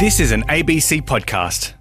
This 0.00 0.18
is 0.18 0.32
an 0.32 0.44
ABC 0.44 1.02
podcast. 1.02 1.74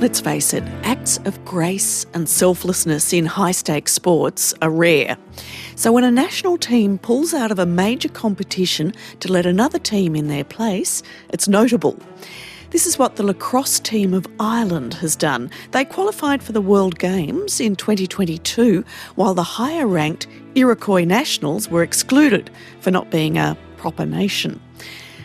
Let's 0.00 0.20
face 0.20 0.52
it, 0.52 0.64
acts 0.82 1.18
of 1.18 1.44
grace 1.44 2.04
and 2.14 2.28
selflessness 2.28 3.12
in 3.12 3.26
high 3.26 3.52
stakes 3.52 3.92
sports 3.92 4.52
are 4.60 4.68
rare. 4.68 5.16
So 5.76 5.92
when 5.92 6.02
a 6.02 6.10
national 6.10 6.58
team 6.58 6.98
pulls 6.98 7.32
out 7.32 7.52
of 7.52 7.60
a 7.60 7.66
major 7.66 8.08
competition 8.08 8.92
to 9.20 9.30
let 9.30 9.46
another 9.46 9.78
team 9.78 10.16
in 10.16 10.26
their 10.26 10.42
place, 10.42 11.04
it's 11.28 11.46
notable. 11.46 11.96
This 12.72 12.86
is 12.86 12.98
what 12.98 13.16
the 13.16 13.22
lacrosse 13.22 13.78
team 13.78 14.14
of 14.14 14.26
Ireland 14.40 14.94
has 14.94 15.14
done. 15.14 15.50
They 15.72 15.84
qualified 15.84 16.42
for 16.42 16.52
the 16.52 16.62
World 16.62 16.98
Games 16.98 17.60
in 17.60 17.76
2022, 17.76 18.82
while 19.14 19.34
the 19.34 19.42
higher 19.42 19.86
ranked 19.86 20.26
Iroquois 20.54 21.04
Nationals 21.04 21.68
were 21.68 21.82
excluded 21.82 22.50
for 22.80 22.90
not 22.90 23.10
being 23.10 23.36
a 23.36 23.58
proper 23.76 24.06
nation. 24.06 24.58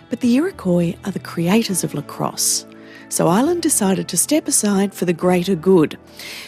But 0.10 0.20
the 0.20 0.36
Iroquois 0.36 0.96
are 1.06 1.12
the 1.14 1.20
creators 1.20 1.86
of 1.86 1.94
lacrosse. 1.94 2.66
So 3.10 3.30
Ireland 3.30 3.62
decided 3.62 4.10
to 4.10 4.18
step 4.18 4.48
aside 4.50 4.94
for 4.94 5.06
the 5.06 5.14
greater 5.14 5.56
good. 5.56 5.98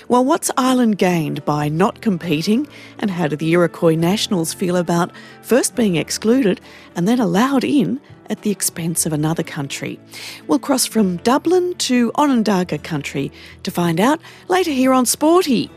Well, 0.09 0.25
what's 0.25 0.51
Ireland 0.57 0.97
gained 0.97 1.45
by 1.45 1.69
not 1.69 2.01
competing, 2.01 2.67
and 2.99 3.09
how 3.09 3.27
do 3.27 3.37
the 3.37 3.51
Iroquois 3.51 3.95
Nationals 3.95 4.53
feel 4.53 4.75
about 4.75 5.11
first 5.41 5.75
being 5.75 5.95
excluded 5.95 6.59
and 6.95 7.07
then 7.07 7.19
allowed 7.19 7.63
in 7.63 8.01
at 8.29 8.41
the 8.41 8.51
expense 8.51 9.05
of 9.05 9.13
another 9.13 9.41
country? 9.41 9.99
We'll 10.47 10.59
cross 10.59 10.85
from 10.85 11.17
Dublin 11.17 11.75
to 11.75 12.11
Onondaga 12.15 12.77
country 12.77 13.31
to 13.63 13.71
find 13.71 13.99
out 13.99 14.19
later 14.49 14.71
here 14.71 14.93
on 14.93 15.05
Sporty. 15.05 15.71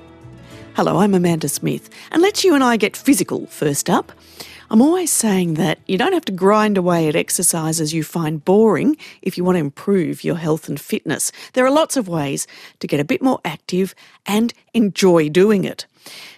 Hello, 0.74 0.98
I'm 0.98 1.14
Amanda 1.14 1.48
Smith, 1.48 1.90
and 2.10 2.22
let's 2.22 2.42
you 2.42 2.54
and 2.54 2.64
I 2.64 2.76
get 2.76 2.96
physical 2.96 3.46
first 3.46 3.88
up. 3.88 4.10
I'm 4.72 4.80
always 4.80 5.12
saying 5.12 5.54
that 5.54 5.80
you 5.86 5.98
don't 5.98 6.14
have 6.14 6.24
to 6.24 6.32
grind 6.32 6.78
away 6.78 7.06
at 7.06 7.14
exercises 7.14 7.92
you 7.92 8.02
find 8.02 8.42
boring 8.42 8.96
if 9.20 9.36
you 9.36 9.44
want 9.44 9.56
to 9.56 9.60
improve 9.60 10.24
your 10.24 10.36
health 10.36 10.66
and 10.66 10.80
fitness. 10.80 11.30
There 11.52 11.66
are 11.66 11.70
lots 11.70 11.98
of 11.98 12.08
ways 12.08 12.46
to 12.80 12.86
get 12.86 12.98
a 12.98 13.04
bit 13.04 13.20
more 13.20 13.38
active 13.44 13.94
and 14.24 14.54
enjoy 14.72 15.28
doing 15.28 15.64
it. 15.64 15.84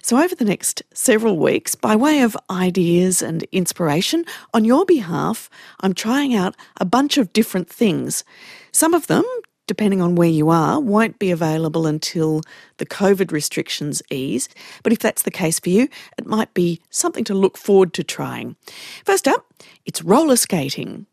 So, 0.02 0.20
over 0.20 0.34
the 0.34 0.44
next 0.44 0.82
several 0.92 1.38
weeks, 1.38 1.76
by 1.76 1.94
way 1.94 2.22
of 2.22 2.36
ideas 2.50 3.22
and 3.22 3.44
inspiration, 3.52 4.24
on 4.52 4.64
your 4.64 4.84
behalf, 4.84 5.48
I'm 5.78 5.94
trying 5.94 6.34
out 6.34 6.56
a 6.80 6.84
bunch 6.84 7.18
of 7.18 7.32
different 7.32 7.70
things. 7.70 8.24
Some 8.72 8.94
of 8.94 9.06
them 9.06 9.22
depending 9.66 10.00
on 10.00 10.14
where 10.14 10.28
you 10.28 10.50
are, 10.50 10.80
won't 10.80 11.18
be 11.18 11.30
available 11.30 11.86
until 11.86 12.42
the 12.78 12.86
COVID 12.86 13.32
restrictions 13.32 14.02
ease. 14.10 14.48
But 14.82 14.92
if 14.92 14.98
that's 14.98 15.22
the 15.22 15.30
case 15.30 15.58
for 15.58 15.70
you, 15.70 15.88
it 16.18 16.26
might 16.26 16.52
be 16.54 16.80
something 16.90 17.24
to 17.24 17.34
look 17.34 17.56
forward 17.56 17.92
to 17.94 18.04
trying. 18.04 18.56
First 19.04 19.26
up, 19.26 19.46
it's 19.86 20.02
roller 20.02 20.36
skating. 20.36 21.06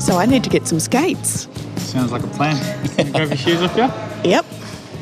So 0.00 0.16
I 0.16 0.24
need 0.26 0.42
to 0.44 0.50
get 0.50 0.66
some 0.66 0.80
skates. 0.80 1.48
Sounds 1.76 2.12
like 2.12 2.22
a 2.22 2.28
plan. 2.28 2.56
grab 3.12 3.28
your 3.28 3.36
shoes 3.36 3.60
off 3.60 3.76
you. 3.76 4.30
Yep. 4.30 4.44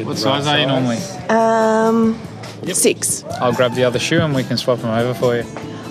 What 0.05 0.19
size 0.19 0.47
are 0.47 0.59
you 0.59 0.67
normally? 0.67 0.97
Um, 1.28 2.20
six. 2.72 3.25
I'll 3.41 3.53
grab 3.53 3.75
the 3.75 3.84
other 3.84 3.98
shoe 3.98 4.20
and 4.20 4.34
we 4.34 4.42
can 4.42 4.56
swap 4.56 4.81
them 4.81 4.91
over 4.91 5.14
for 5.14 5.37
you. 5.37 5.44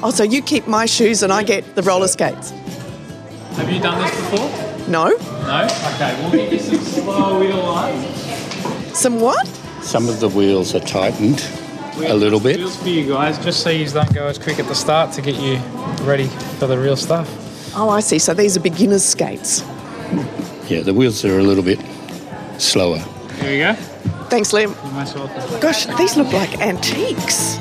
Oh, 0.03 0.11
so 0.11 0.23
you 0.23 0.41
keep 0.41 0.67
my 0.67 0.85
shoes 0.85 1.23
and 1.23 1.31
I 1.33 1.43
get 1.43 1.75
the 1.75 1.81
roller 1.81 2.07
skates? 2.07 2.51
Have 2.51 3.71
you 3.71 3.79
done 3.79 4.01
this 4.01 4.11
before? 4.31 4.49
No. 4.87 5.07
No? 5.07 5.67
Okay, 5.95 6.19
we'll 6.21 6.31
get 6.31 6.51
you 6.51 6.59
some 6.59 6.79
slow 6.79 7.39
wheel 7.39 7.57
lines. 7.57 8.97
Some 8.97 9.19
what? 9.19 9.47
Some 9.81 10.09
of 10.09 10.19
the 10.19 10.29
wheels 10.29 10.75
are 10.75 10.79
tightened 10.79 11.47
a 11.97 12.13
little 12.13 12.39
bit. 12.39 12.57
Wheels 12.57 12.75
for 12.81 12.89
you 12.89 13.07
guys, 13.07 13.37
just 13.43 13.61
so 13.61 13.69
you 13.69 13.87
don't 13.87 14.13
go 14.13 14.27
as 14.27 14.37
quick 14.37 14.59
at 14.59 14.67
the 14.67 14.75
start 14.75 15.11
to 15.13 15.21
get 15.21 15.35
you 15.35 15.57
ready 16.05 16.27
for 16.59 16.67
the 16.67 16.77
real 16.77 16.97
stuff. 16.97 17.29
Oh, 17.75 17.89
I 17.89 17.99
see. 17.99 18.19
So 18.19 18.33
these 18.33 18.55
are 18.57 18.61
beginner's 18.61 19.03
skates. 19.03 19.61
Yeah, 20.67 20.81
the 20.81 20.93
wheels 20.93 21.23
are 21.25 21.39
a 21.39 21.43
little 21.43 21.63
bit 21.63 21.79
slower. 22.57 22.99
Here 23.39 23.51
we 23.51 23.57
go. 23.59 23.73
Thanks, 24.29 24.51
Liam. 24.51 24.75
You're 24.83 24.93
most 24.93 25.15
welcome. 25.15 25.59
Gosh, 25.59 25.85
these 25.97 26.17
look 26.17 26.31
like 26.33 26.59
antiques. 26.59 27.57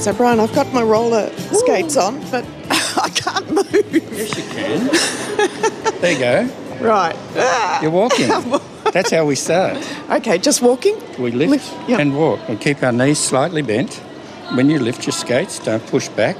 So, 0.00 0.12
Brian, 0.14 0.40
I've 0.40 0.54
got 0.54 0.72
my 0.72 0.82
roller 0.82 1.30
skates 1.52 1.96
on, 1.98 2.18
but 2.30 2.46
I 2.70 3.10
can't 3.10 3.50
move. 3.52 3.66
Yes, 3.92 4.34
you 4.36 4.44
can. 4.44 4.88
there 6.00 6.12
you 6.12 6.18
go. 6.18 6.48
Right. 6.80 7.14
Ah. 7.36 7.82
You're 7.82 7.90
walking. 7.90 8.28
That's 8.92 9.10
how 9.10 9.26
we 9.26 9.34
start. 9.34 9.76
Okay, 10.08 10.38
just 10.38 10.62
walking. 10.62 10.96
We 11.18 11.30
lift, 11.32 11.50
Lift, 11.50 11.88
yep. 11.88 12.00
and 12.00 12.16
walk 12.16 12.40
and 12.48 12.58
keep 12.58 12.82
our 12.82 12.92
knees 12.92 13.18
slightly 13.18 13.60
bent. 13.60 13.96
When 14.54 14.70
you 14.70 14.78
lift 14.78 15.04
your 15.06 15.12
skates, 15.12 15.58
don't 15.58 15.86
push 15.86 16.08
back. 16.08 16.36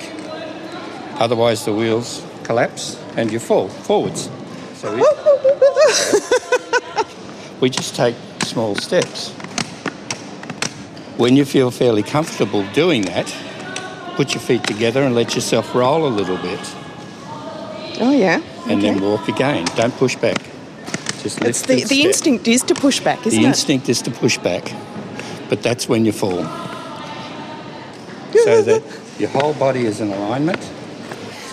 Otherwise, 1.20 1.66
the 1.66 1.74
wheels 1.74 2.24
collapse 2.44 2.96
and 3.16 3.30
you 3.30 3.38
fall 3.38 3.68
forwards. 3.68 4.30
So 4.76 4.90
we, 4.96 5.02
we 7.60 7.68
just 7.68 7.94
take 7.94 8.16
small 8.44 8.74
steps. 8.74 9.32
When 11.18 11.36
you 11.36 11.44
feel 11.44 11.70
fairly 11.70 12.02
comfortable 12.02 12.64
doing 12.72 13.02
that, 13.02 13.30
put 14.16 14.34
your 14.34 14.40
feet 14.42 14.64
together 14.64 15.02
and 15.02 15.14
let 15.14 15.34
yourself 15.34 15.74
roll 15.74 16.06
a 16.06 16.12
little 16.20 16.36
bit 16.38 16.60
Oh, 18.02 18.12
yeah. 18.12 18.40
and 18.68 18.82
then 18.82 19.00
walk 19.00 19.28
again. 19.28 19.64
Don't 19.76 19.94
push 19.96 20.16
back. 20.16 20.36
Just 21.22 21.40
lift 21.40 21.48
It's 21.50 21.62
the, 21.62 21.84
the 21.84 22.02
instinct 22.02 22.48
is 22.48 22.62
to 22.64 22.74
push 22.74 23.00
back, 23.00 23.26
isn't 23.26 23.38
The 23.38 23.44
it? 23.46 23.48
instinct 23.48 23.88
is 23.88 24.00
to 24.02 24.10
push 24.10 24.38
back, 24.38 24.72
but 25.50 25.62
that's 25.62 25.86
when 25.88 26.04
you 26.06 26.12
fall. 26.12 26.44
so 28.32 28.62
that 28.70 28.82
your 29.18 29.28
whole 29.30 29.52
body 29.54 29.84
is 29.84 30.00
in 30.00 30.10
alignment. 30.10 30.58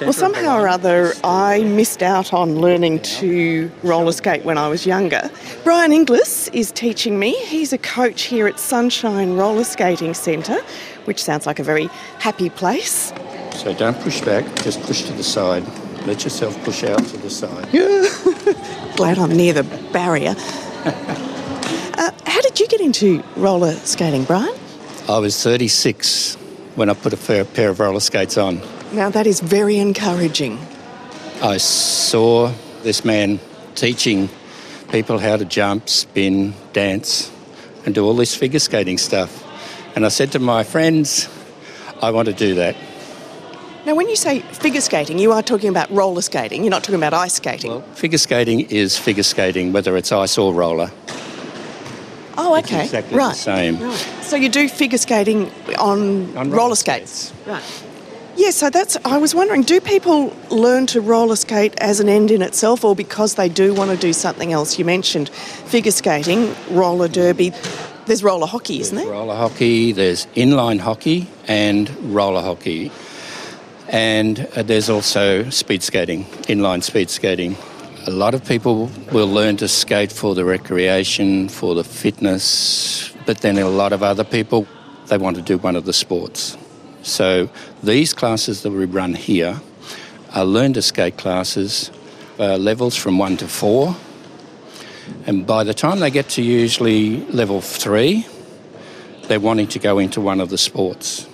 Well, 0.01 0.13
somehow 0.13 0.59
or 0.59 0.67
other, 0.67 1.13
I 1.23 1.63
missed 1.63 2.03
out 2.03 2.31
on 2.31 2.57
learning 2.57 3.01
to 3.01 3.71
roller 3.81 4.11
skate 4.11 4.45
when 4.45 4.57
I 4.57 4.67
was 4.67 4.85
younger. 4.85 5.31
Brian 5.63 5.91
Inglis 5.91 6.49
is 6.49 6.71
teaching 6.71 7.17
me. 7.17 7.33
He's 7.45 7.73
a 7.73 7.79
coach 7.79 8.23
here 8.23 8.47
at 8.47 8.59
Sunshine 8.59 9.33
Roller 9.33 9.63
Skating 9.63 10.13
Centre, 10.13 10.61
which 11.05 11.23
sounds 11.23 11.47
like 11.47 11.57
a 11.57 11.63
very 11.63 11.87
happy 12.19 12.49
place. 12.49 13.11
So 13.55 13.73
don't 13.73 13.99
push 14.01 14.21
back, 14.21 14.45
just 14.57 14.81
push 14.83 15.03
to 15.03 15.13
the 15.13 15.23
side. 15.23 15.63
Let 16.05 16.23
yourself 16.23 16.63
push 16.63 16.83
out 16.83 17.03
to 17.03 17.17
the 17.17 17.29
side. 17.29 17.71
Glad 18.95 19.17
I'm 19.17 19.35
near 19.35 19.53
the 19.53 19.63
barrier. 19.91 20.35
uh, 20.85 22.11
how 22.25 22.41
did 22.41 22.59
you 22.59 22.67
get 22.67 22.81
into 22.81 23.23
roller 23.35 23.73
skating, 23.73 24.25
Brian? 24.25 24.55
I 25.09 25.17
was 25.17 25.41
36 25.41 26.35
when 26.75 26.89
I 26.89 26.93
put 26.93 27.13
a 27.13 27.17
fair 27.17 27.45
pair 27.45 27.69
of 27.69 27.79
roller 27.79 27.99
skates 27.99 28.37
on. 28.37 28.61
Now, 28.91 29.09
that 29.09 29.27
is 29.27 29.39
very 29.41 29.77
encouraging. 29.77 30.59
I 31.41 31.57
saw 31.57 32.51
this 32.83 33.03
man 33.05 33.39
teaching 33.75 34.29
people 34.91 35.19
how 35.19 35.37
to 35.37 35.45
jump, 35.45 35.89
spin, 35.89 36.53
dance, 36.73 37.31
and 37.85 37.93
do 37.93 38.05
all 38.05 38.15
this 38.15 38.33
figure 38.35 38.59
skating 38.59 38.97
stuff. 38.97 39.43
And 39.95 40.05
I 40.05 40.09
said 40.09 40.31
to 40.33 40.39
my 40.39 40.63
friends, 40.63 41.27
I 42.01 42.11
want 42.11 42.27
to 42.27 42.33
do 42.33 42.55
that. 42.55 42.75
Now, 43.85 43.95
when 43.95 44.09
you 44.09 44.15
say 44.15 44.39
figure 44.39 44.81
skating, 44.81 45.19
you 45.19 45.31
are 45.31 45.41
talking 45.41 45.69
about 45.69 45.89
roller 45.91 46.21
skating. 46.21 46.63
You're 46.63 46.71
not 46.71 46.83
talking 46.83 46.95
about 46.95 47.13
ice 47.13 47.33
skating. 47.35 47.71
Well, 47.71 47.81
figure 47.93 48.17
skating 48.17 48.61
is 48.61 48.97
figure 48.97 49.23
skating, 49.23 49.73
whether 49.73 49.95
it's 49.97 50.11
ice 50.11 50.37
or 50.37 50.53
roller. 50.53 50.91
oh, 52.37 52.55
It's 52.55 52.67
okay. 52.71 52.83
exactly 52.83 53.11
the 53.11 53.17
right. 53.17 53.35
same. 53.35 53.79
Right. 53.81 53.95
So 54.21 54.35
you 54.35 54.49
do 54.49 54.67
figure 54.69 54.97
skating 54.97 55.51
on, 55.77 56.35
On 56.37 56.49
roller, 56.49 56.55
roller 56.57 56.75
skates. 56.75 57.33
Right. 57.45 57.63
Yeah, 58.37 58.51
so 58.51 58.69
that's. 58.69 58.97
I 59.03 59.17
was 59.17 59.33
wondering, 59.33 59.63
do 59.63 59.81
people 59.81 60.31
learn 60.51 60.85
to 60.87 61.01
roller 61.01 61.35
skate 61.35 61.73
as 61.79 61.99
an 61.99 62.07
end 62.07 62.29
in 62.29 62.43
itself, 62.43 62.85
or 62.85 62.95
because 62.95 63.33
they 63.33 63.49
do 63.49 63.73
want 63.73 63.89
to 63.89 63.97
do 63.97 64.13
something 64.13 64.53
else? 64.53 64.77
You 64.77 64.85
mentioned 64.85 65.29
figure 65.29 65.91
skating, 65.91 66.55
roller 66.69 67.07
derby. 67.07 67.51
There's 68.05 68.23
roller 68.23 68.45
hockey, 68.45 68.79
isn't 68.79 68.95
There's 68.95 69.07
there? 69.07 69.17
roller 69.17 69.35
hockey, 69.35 69.91
there's 69.91 70.27
inline 70.35 70.79
hockey 70.79 71.27
and 71.47 71.89
roller 72.13 72.41
hockey. 72.43 72.91
And 73.89 74.47
uh, 74.55 74.61
there's 74.61 74.89
also 74.89 75.49
speed 75.49 75.81
skating, 75.81 76.25
inline 76.47 76.83
speed 76.83 77.09
skating. 77.09 77.57
A 78.05 78.11
lot 78.11 78.35
of 78.35 78.45
people 78.45 78.91
will 79.11 79.27
learn 79.27 79.57
to 79.57 79.67
skate 79.67 80.11
for 80.11 80.35
the 80.35 80.45
recreation, 80.45 81.49
for 81.49 81.73
the 81.73 81.83
fitness, 81.83 83.13
but 83.25 83.39
then 83.39 83.57
a 83.57 83.67
lot 83.67 83.93
of 83.93 84.03
other 84.03 84.23
people, 84.23 84.67
they 85.07 85.17
want 85.17 85.35
to 85.37 85.41
do 85.41 85.57
one 85.57 85.75
of 85.75 85.85
the 85.85 85.93
sports. 85.93 86.55
So 87.07 87.49
these 87.81 88.13
classes 88.13 88.63
that 88.63 88.71
we 88.71 88.85
run 88.85 89.13
here 89.13 89.61
are 90.33 90.45
learn 90.45 90.73
to 90.73 90.81
skate 90.81 91.17
classes, 91.17 91.89
uh, 92.37 92.57
levels 92.57 92.95
from 92.95 93.17
one 93.17 93.37
to 93.37 93.47
four. 93.47 93.95
And 95.25 95.47
by 95.47 95.63
the 95.63 95.73
time 95.73 95.99
they 95.99 96.11
get 96.11 96.29
to 96.29 96.41
usually 96.41 97.25
level 97.27 97.61
three, 97.61 98.27
they're 99.23 99.39
wanting 99.39 99.67
to 99.67 99.79
go 99.79 99.99
into 99.99 100.19
one 100.19 100.41
of 100.41 100.49
the 100.49 100.57
sports. 100.57 101.27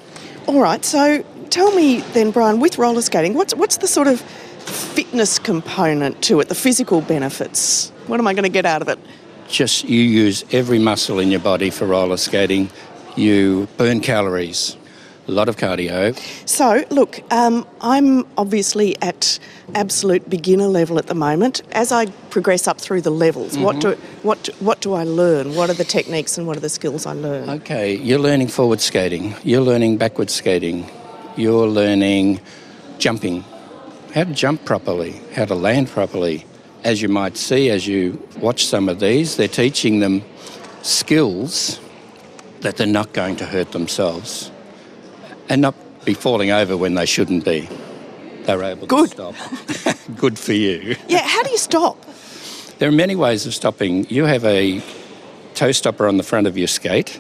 All 0.48 0.60
right. 0.62 0.86
So 0.86 1.26
tell 1.50 1.74
me 1.76 2.02
then, 2.14 2.32
Brian, 2.32 2.60
with 2.60 2.78
roller 2.78 3.02
skating, 3.02 3.34
what's 3.34 3.56
what's 3.56 3.78
the 3.78 3.88
sort 3.88 4.08
of 4.08 4.22
fitness 4.22 5.40
component 5.40 6.22
to 6.24 6.40
it, 6.40 6.50
the 6.50 6.56
physical 6.56 7.02
benefits? 7.02 7.92
What 8.08 8.20
am 8.20 8.28
I 8.28 8.34
going 8.34 8.44
to 8.44 8.50
get 8.50 8.66
out 8.66 8.82
of 8.82 8.90
it? 8.90 9.00
Just 9.48 9.86
you 9.86 10.02
use 10.02 10.46
every 10.52 10.80
muscle 10.80 11.20
in 11.20 11.32
your 11.32 11.40
body 11.40 11.70
for 11.70 11.86
roller 11.86 12.18
skating. 12.18 12.70
You 13.16 13.68
burn 13.78 14.00
calories, 14.00 14.78
a 15.28 15.32
lot 15.32 15.48
of 15.48 15.58
cardio. 15.58 16.16
So, 16.48 16.84
look, 16.90 17.22
um, 17.32 17.66
I'm 17.82 18.26
obviously 18.38 19.02
at 19.02 19.40
absolute 19.74 20.30
beginner 20.30 20.68
level 20.68 21.00
at 21.00 21.08
the 21.08 21.16
moment. 21.16 21.62
As 21.72 21.92
I 21.92 22.08
progress 22.30 22.68
up 22.68 22.80
through 22.80 23.02
the 23.02 23.12
levels, 23.12 23.58
what 23.58 23.80
do 23.80 23.92
what 24.24 24.50
what 24.60 24.82
do 24.82 24.94
I 24.94 25.04
learn? 25.04 25.56
What 25.56 25.70
are 25.70 25.74
the 25.74 25.86
techniques 25.86 26.38
and 26.38 26.46
what 26.48 26.58
are 26.58 26.62
the 26.62 26.70
skills 26.70 27.06
I 27.06 27.14
learn? 27.14 27.50
Okay, 27.50 27.96
you're 27.96 28.20
learning 28.20 28.50
forward 28.50 28.82
skating, 28.82 29.36
you're 29.44 29.62
learning 29.62 29.98
backward 29.98 30.30
skating, 30.30 30.90
you're 31.38 31.68
learning 31.68 32.42
jumping, 32.98 33.44
how 34.14 34.26
to 34.26 34.34
jump 34.34 34.66
properly, 34.66 35.22
how 35.36 35.46
to 35.46 35.56
land 35.56 35.90
properly. 35.90 36.46
As 36.84 37.02
you 37.02 37.08
might 37.08 37.38
see 37.38 37.70
as 37.70 37.88
you 37.88 38.22
watch 38.40 38.66
some 38.66 38.90
of 38.90 39.00
these, 39.00 39.38
they're 39.38 39.48
teaching 39.48 40.02
them 40.02 40.22
skills 40.82 41.80
that 42.60 42.76
they're 42.76 42.86
not 42.86 43.14
going 43.14 43.38
to 43.38 43.46
hurt 43.46 43.72
themselves 43.72 44.52
and 45.50 45.62
not 45.62 45.76
be 46.06 46.14
falling 46.14 46.52
over 46.52 46.76
when 46.76 46.96
they 46.96 47.06
shouldn't 47.06 47.46
be. 47.46 47.68
They're 48.44 48.64
able 48.64 48.88
Good. 48.88 49.12
to 49.12 49.34
stop. 49.34 49.96
Good 50.18 50.38
for 50.38 50.54
you. 50.54 50.96
Yeah, 51.08 51.26
how 51.26 51.44
do 51.44 51.52
you 51.52 51.58
stop? 51.58 51.98
There 52.80 52.90
are 52.90 52.94
many 52.94 53.16
ways 53.16 53.46
of 53.46 53.54
stopping. 53.54 54.06
You 54.10 54.26
have 54.26 54.44
a 54.44 54.82
toe 55.54 55.72
stopper 55.72 56.08
on 56.08 56.18
the 56.18 56.24
front 56.24 56.48
of 56.48 56.58
your 56.58 56.68
skate. 56.68 57.20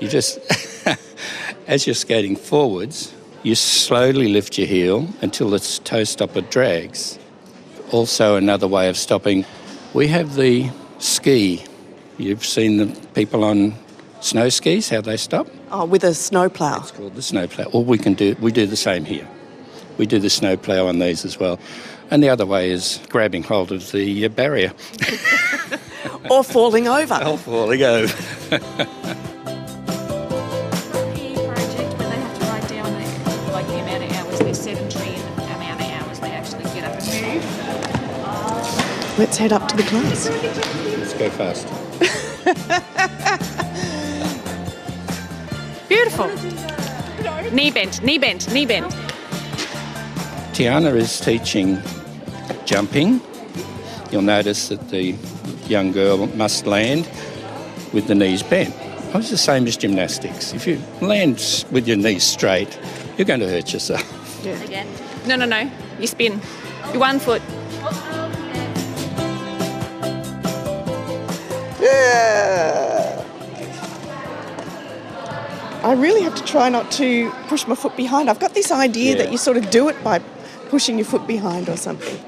You 0.00 0.08
just, 0.08 0.38
as 1.66 1.86
you're 1.86 1.94
skating 1.94 2.36
forwards, 2.36 3.14
you 3.42 3.54
slowly 3.54 4.28
lift 4.28 4.58
your 4.58 4.66
heel 4.66 5.08
until 5.22 5.50
the 5.50 5.60
toe 5.84 6.04
stopper 6.04 6.40
drags. 6.40 7.18
Also, 7.92 8.36
another 8.36 8.66
way 8.66 8.88
of 8.88 8.96
stopping, 8.96 9.44
we 9.94 10.08
have 10.08 10.34
the 10.34 10.68
ski. 10.98 11.62
You've 12.18 12.44
seen 12.44 12.78
the 12.78 12.86
people 13.14 13.44
on 13.44 13.74
snow 14.20 14.48
skis, 14.48 14.88
how 14.88 15.00
they 15.00 15.16
stop? 15.16 15.46
Oh, 15.70 15.84
with 15.84 16.04
a 16.04 16.14
snowplow. 16.14 16.80
It's 16.80 16.90
called 16.90 17.14
the 17.14 17.22
snowplow. 17.22 17.64
Or 17.72 17.84
we 17.84 17.98
can 17.98 18.14
do 18.14 18.36
we 18.40 18.52
do 18.52 18.66
the 18.66 18.76
same 18.76 19.04
here. 19.04 19.26
We 19.98 20.06
do 20.06 20.18
the 20.18 20.30
snowplow 20.30 20.86
on 20.86 20.98
these 20.98 21.24
as 21.24 21.38
well. 21.38 21.58
And 22.10 22.22
the 22.22 22.28
other 22.28 22.46
way 22.46 22.70
is 22.70 23.00
grabbing 23.08 23.42
hold 23.42 23.72
of 23.72 23.90
the 23.92 24.24
uh, 24.24 24.28
barrier. 24.28 24.72
Or 26.30 26.42
falling 26.42 26.88
over. 26.88 27.18
Oh, 27.22 27.36
falling 27.36 27.82
over. 27.82 28.08
PE 28.08 28.58
project 31.46 31.98
where 31.98 32.08
they 32.08 32.16
have 32.16 32.38
to 32.38 32.44
write 32.46 32.68
down 32.68 32.92
the, 32.92 33.52
like 33.52 33.66
the 33.68 33.78
amount 33.78 34.04
of 34.04 34.12
hours, 34.12 34.38
their 34.40 34.54
sedentary 34.54 35.14
and 35.14 35.38
the 35.38 35.44
amount 35.54 35.80
of 35.80 35.86
hours 35.88 36.20
they 36.20 36.30
actually 36.30 36.64
get 36.64 36.84
up 36.84 37.00
and 37.00 37.34
move. 37.34 39.18
Let's 39.18 39.36
head 39.36 39.52
up 39.52 39.68
to 39.68 39.76
the 39.76 39.84
class. 39.84 40.28
Let's 40.98 41.14
go 41.14 41.30
fast. 41.30 41.66
Beautiful. 45.88 46.28
Knee 47.52 47.70
bent, 47.70 48.02
knee 48.02 48.18
bent, 48.18 48.52
knee 48.52 48.66
bent. 48.66 48.92
Tiana 50.52 50.94
is 50.94 51.20
teaching 51.20 51.80
jumping. 52.64 53.20
You'll 54.10 54.22
notice 54.22 54.68
that 54.68 54.88
the 54.88 55.14
young 55.68 55.92
girl 55.92 56.26
must 56.28 56.66
land 56.66 57.08
with 57.92 58.06
the 58.08 58.14
knees 58.14 58.42
bent. 58.42 58.74
It's 59.14 59.30
the 59.30 59.38
same 59.38 59.66
as 59.66 59.76
gymnastics. 59.76 60.52
If 60.52 60.66
you 60.66 60.80
land 61.00 61.64
with 61.70 61.86
your 61.86 61.96
knees 61.96 62.24
straight, 62.24 62.78
you're 63.16 63.24
going 63.24 63.40
to 63.40 63.48
hurt 63.48 63.72
yourself. 63.72 64.04
Again. 64.64 64.86
No, 65.26 65.36
no, 65.36 65.44
no. 65.44 65.70
You 65.98 66.06
spin. 66.06 66.40
You 66.92 67.00
one 67.00 67.18
foot. 67.18 67.42
I 75.86 75.92
really 75.92 76.22
have 76.22 76.34
to 76.34 76.42
try 76.42 76.68
not 76.68 76.90
to 76.92 77.30
push 77.46 77.64
my 77.68 77.76
foot 77.76 77.96
behind. 77.96 78.28
I've 78.28 78.40
got 78.40 78.54
this 78.54 78.72
idea 78.72 79.12
Yeah. 79.12 79.18
that 79.22 79.30
you 79.30 79.38
sort 79.38 79.56
of 79.56 79.70
do 79.70 79.88
it 79.88 80.02
by 80.02 80.18
pushing 80.68 80.98
your 80.98 81.04
foot 81.04 81.28
behind 81.28 81.68
or 81.68 81.76
something. 81.76 82.18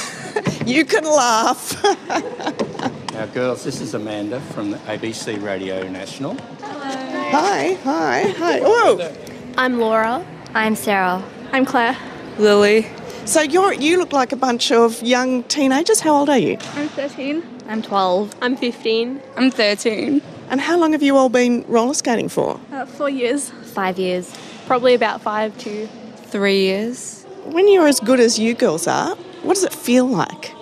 you 0.66 0.84
can 0.86 1.04
laugh. 1.04 1.76
Now, 3.16 3.24
girls, 3.26 3.64
this 3.64 3.80
is 3.80 3.94
Amanda 3.94 4.40
from 4.52 4.74
ABC 4.86 5.42
Radio 5.42 5.88
National. 5.88 6.36
hi, 6.60 7.78
hi, 7.82 8.34
hi. 8.36 8.60
Whoa! 8.60 9.10
I'm 9.56 9.78
Laura. 9.80 10.22
I'm 10.54 10.76
Sarah. 10.76 11.22
I'm 11.50 11.64
Claire. 11.64 11.96
Lily. 12.38 12.86
So 13.24 13.40
you're 13.40 13.72
you 13.72 13.96
look 13.96 14.12
like 14.12 14.32
a 14.32 14.36
bunch 14.36 14.70
of 14.70 15.02
young 15.02 15.44
teenagers. 15.44 16.00
How 16.00 16.14
old 16.14 16.28
are 16.28 16.36
you? 16.36 16.58
I'm 16.74 16.88
13. 16.90 17.42
I'm 17.68 17.80
12. 17.80 18.34
I'm 18.42 18.54
15. 18.54 19.22
I'm 19.36 19.50
13. 19.50 20.20
And 20.50 20.60
how 20.60 20.78
long 20.78 20.92
have 20.92 21.02
you 21.02 21.16
all 21.16 21.30
been 21.30 21.64
roller 21.68 21.94
skating 21.94 22.28
for? 22.28 22.60
Uh, 22.76 22.84
four 22.84 23.08
years. 23.08 23.48
Five 23.72 23.98
years. 23.98 24.36
Probably 24.66 24.92
about 24.92 25.22
five 25.22 25.56
to. 25.60 25.88
Three 26.26 26.60
years. 26.64 27.24
When 27.46 27.72
you're 27.72 27.88
as 27.88 28.00
good 28.00 28.20
as 28.20 28.38
you 28.38 28.52
girls 28.52 28.86
are, 28.86 29.16
what 29.42 29.54
does 29.54 29.64
it 29.64 29.72
feel 29.72 30.06
like? 30.06 30.52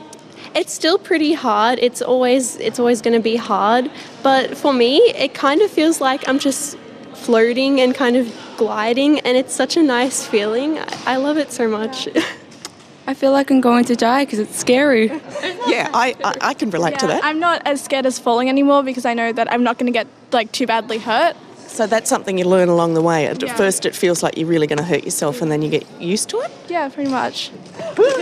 It's 0.54 0.72
still 0.72 0.96
pretty 0.96 1.32
hard. 1.32 1.80
It's 1.80 2.00
always 2.00 2.54
it's 2.58 2.78
always 2.78 3.02
going 3.02 3.14
to 3.14 3.22
be 3.32 3.34
hard, 3.34 3.90
but 4.22 4.56
for 4.56 4.72
me, 4.72 4.98
it 4.98 5.34
kind 5.34 5.60
of 5.60 5.72
feels 5.72 6.00
like 6.00 6.28
I'm 6.28 6.38
just 6.38 6.78
floating 7.14 7.80
and 7.80 7.92
kind 7.96 8.14
of 8.14 8.32
gliding, 8.56 9.18
and 9.20 9.36
it's 9.36 9.52
such 9.52 9.76
a 9.76 9.82
nice 9.82 10.24
feeling. 10.24 10.78
I, 10.78 11.14
I 11.14 11.16
love 11.16 11.36
it 11.36 11.50
so 11.50 11.68
much. 11.68 12.06
I 13.08 13.14
feel 13.14 13.32
like 13.32 13.50
I'm 13.50 13.60
going 13.60 13.84
to 13.86 13.96
die 13.96 14.24
because 14.24 14.38
it's 14.38 14.56
scary. 14.56 15.10
Yeah, 15.66 15.88
I, 15.94 16.14
I, 16.22 16.50
I 16.50 16.54
can 16.54 16.68
relate 16.70 16.98
to 16.98 17.06
that. 17.06 17.24
I'm 17.24 17.40
not 17.40 17.62
as 17.64 17.82
scared 17.82 18.04
as 18.04 18.18
falling 18.18 18.50
anymore 18.50 18.82
because 18.82 19.06
I 19.06 19.14
know 19.14 19.32
that 19.32 19.50
I'm 19.50 19.62
not 19.62 19.78
going 19.78 19.90
to 19.90 19.98
get 19.98 20.06
like 20.30 20.52
too 20.52 20.66
badly 20.66 20.98
hurt. 20.98 21.36
So 21.66 21.86
that's 21.86 22.08
something 22.08 22.38
you 22.38 22.44
learn 22.44 22.68
along 22.68 22.94
the 22.94 23.02
way. 23.02 23.26
At 23.26 23.42
Yeah. 23.42 23.54
first, 23.56 23.84
it 23.86 23.94
feels 23.94 24.22
like 24.22 24.36
you're 24.38 24.46
really 24.48 24.66
going 24.66 24.78
to 24.78 24.84
hurt 24.84 25.04
yourself, 25.04 25.42
and 25.42 25.50
then 25.50 25.60
you 25.62 25.68
get 25.70 25.84
used 26.00 26.28
to 26.30 26.38
it. 26.40 26.50
Yeah, 26.68 26.88
pretty 26.88 27.10
much. 27.10 27.50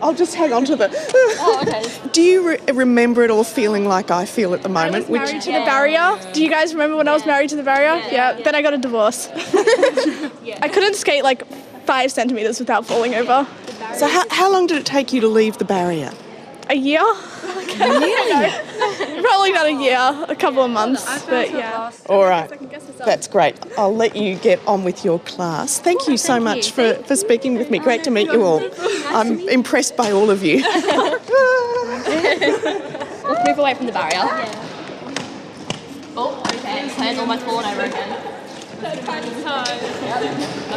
I'll 0.00 0.14
just 0.14 0.34
hang 0.36 0.52
on 0.52 0.64
to 0.66 0.76
the. 0.76 0.88
oh, 1.40 1.64
okay. 1.66 2.08
Do 2.12 2.22
you 2.22 2.50
re- 2.50 2.60
remember 2.72 3.24
it 3.24 3.30
all 3.30 3.42
feeling 3.42 3.84
like 3.86 4.10
I 4.12 4.26
feel 4.26 4.54
at 4.54 4.62
the 4.62 4.68
I 4.68 4.72
moment? 4.72 5.08
was 5.08 5.18
married 5.28 5.42
to 5.42 5.52
the 5.52 5.58
barrier. 5.64 6.18
Do 6.32 6.42
you 6.42 6.48
guys 6.48 6.72
remember 6.72 6.96
when 6.96 7.08
I 7.08 7.12
was 7.12 7.26
married 7.26 7.50
to 7.50 7.56
the 7.56 7.64
barrier? 7.64 8.00
Yeah. 8.12 8.34
Then 8.34 8.54
I 8.54 8.62
got 8.62 8.74
a 8.74 8.78
divorce. 8.78 9.28
I 9.34 10.70
couldn't 10.72 10.94
skate 10.94 11.24
like 11.24 11.42
five 11.84 12.12
centimeters 12.12 12.60
without 12.60 12.86
falling 12.86 13.14
over. 13.16 13.46
so, 13.96 14.06
how, 14.06 14.24
how 14.30 14.52
long 14.52 14.66
did 14.68 14.78
it 14.78 14.86
take 14.86 15.12
you 15.12 15.20
to 15.20 15.28
leave 15.28 15.58
the 15.58 15.64
barrier? 15.64 16.12
A 16.70 16.74
year? 16.76 17.02
Probably 19.22 19.52
not 19.52 19.66
a 19.66 19.72
year, 19.72 20.26
a 20.28 20.36
couple 20.36 20.64
of 20.64 20.70
months, 20.70 21.24
but 21.26 21.50
yeah. 21.50 21.92
All 22.08 22.24
right. 22.24 22.50
That's 22.98 23.28
great. 23.28 23.56
I'll 23.76 23.94
let 23.94 24.16
you 24.16 24.36
get 24.36 24.64
on 24.66 24.84
with 24.84 25.04
your 25.04 25.18
class. 25.20 25.78
Thank 25.78 26.06
you 26.06 26.14
oh, 26.14 26.16
so 26.16 26.40
much 26.40 26.72
for, 26.72 26.94
for 27.04 27.16
speaking 27.16 27.56
with 27.56 27.70
me. 27.70 27.78
Great 27.78 28.04
to 28.04 28.10
meet 28.10 28.32
you 28.32 28.42
all. 28.42 28.62
I'm 29.08 29.48
impressed 29.48 29.96
by 29.96 30.10
all 30.10 30.30
of 30.30 30.42
you. 30.42 30.56
Move 33.46 33.58
away 33.58 33.74
from 33.74 33.86
the 33.86 33.92
barrier. 33.92 34.22
Oh, 36.16 36.42
okay. 36.46 36.88
Plan 36.94 37.18
almost 37.18 37.44
fallen 37.44 37.64
over 37.64 37.82
again. 37.82 38.38
Don't 38.80 39.04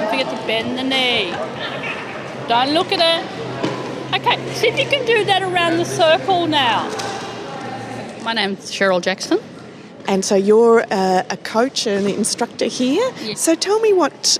forget 0.09 0.29
to 0.29 0.35
bend 0.47 0.77
the 0.77 0.83
knee. 0.83 1.31
Don't 2.47 2.73
look 2.73 2.91
at 2.91 2.99
it. 2.99 3.50
Okay, 4.13 4.53
see 4.55 4.67
if 4.67 4.77
you 4.77 4.85
can 4.85 5.05
do 5.05 5.23
that 5.23 5.41
around 5.41 5.77
the 5.77 5.85
circle 5.85 6.45
now. 6.45 6.89
My 8.23 8.33
name's 8.33 8.69
Cheryl 8.69 9.01
Jackson. 9.01 9.39
And 10.05 10.25
so 10.25 10.35
you're 10.35 10.81
uh, 10.91 11.23
a 11.29 11.37
coach 11.37 11.87
and 11.87 12.05
an 12.05 12.13
instructor 12.13 12.65
here. 12.65 13.09
So 13.35 13.55
tell 13.55 13.79
me 13.79 13.93
what 13.93 14.37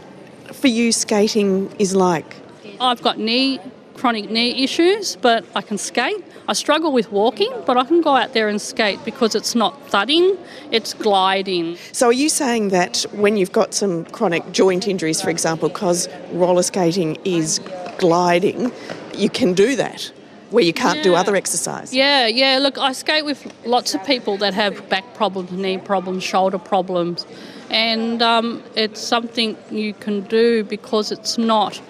for 0.52 0.68
you 0.68 0.92
skating 0.92 1.74
is 1.80 1.96
like. 1.96 2.36
I've 2.82 3.02
got 3.02 3.18
knee, 3.18 3.60
chronic 3.96 4.30
knee 4.30 4.62
issues, 4.62 5.16
but 5.16 5.46
I 5.56 5.62
can 5.62 5.78
skate. 5.78 6.22
I 6.50 6.54
struggle 6.54 6.92
with 6.92 7.10
walking, 7.14 7.54
but 7.66 7.78
I 7.78 7.86
can 7.86 8.02
go 8.02 8.18
out 8.18 8.34
there 8.34 8.50
and 8.50 8.62
skate 8.62 9.00
because 9.06 9.36
it's 9.36 9.56
not 9.56 9.82
thudding, 9.88 10.38
it's 10.72 10.94
gliding. 10.94 11.78
So 11.94 12.08
are 12.08 12.14
you 12.14 12.28
saying 12.28 12.70
that 12.70 13.06
when 13.14 13.38
you've 13.38 13.54
got 13.54 13.74
some 13.74 14.04
chronic 14.06 14.52
joint 14.52 14.86
injuries, 14.86 15.22
for 15.22 15.30
example, 15.30 15.70
because 15.70 16.10
roller 16.34 16.64
skating 16.64 17.18
is 17.24 17.62
gliding, 18.00 18.74
you 19.16 19.30
can 19.30 19.54
do 19.54 19.76
that 19.76 20.12
where 20.52 20.64
you 20.64 20.74
can't 20.74 21.02
do 21.02 21.16
other 21.16 21.36
exercise? 21.36 21.94
Yeah, 21.94 22.28
yeah. 22.28 22.60
Look, 22.60 22.78
I 22.78 22.92
skate 22.92 23.26
with 23.26 23.52
lots 23.66 23.94
of 23.96 24.06
people 24.06 24.38
that 24.38 24.54
have 24.54 24.88
back 24.90 25.14
problems, 25.14 25.52
knee 25.52 25.78
problems, 25.78 26.24
shoulder 26.24 26.58
problems, 26.60 27.26
and 27.70 28.22
um, 28.22 28.64
it's 28.76 29.02
something 29.02 29.58
you 29.72 29.94
can 29.94 30.22
do 30.22 30.64
because 30.64 31.12
it's 31.12 31.38
not. 31.38 31.82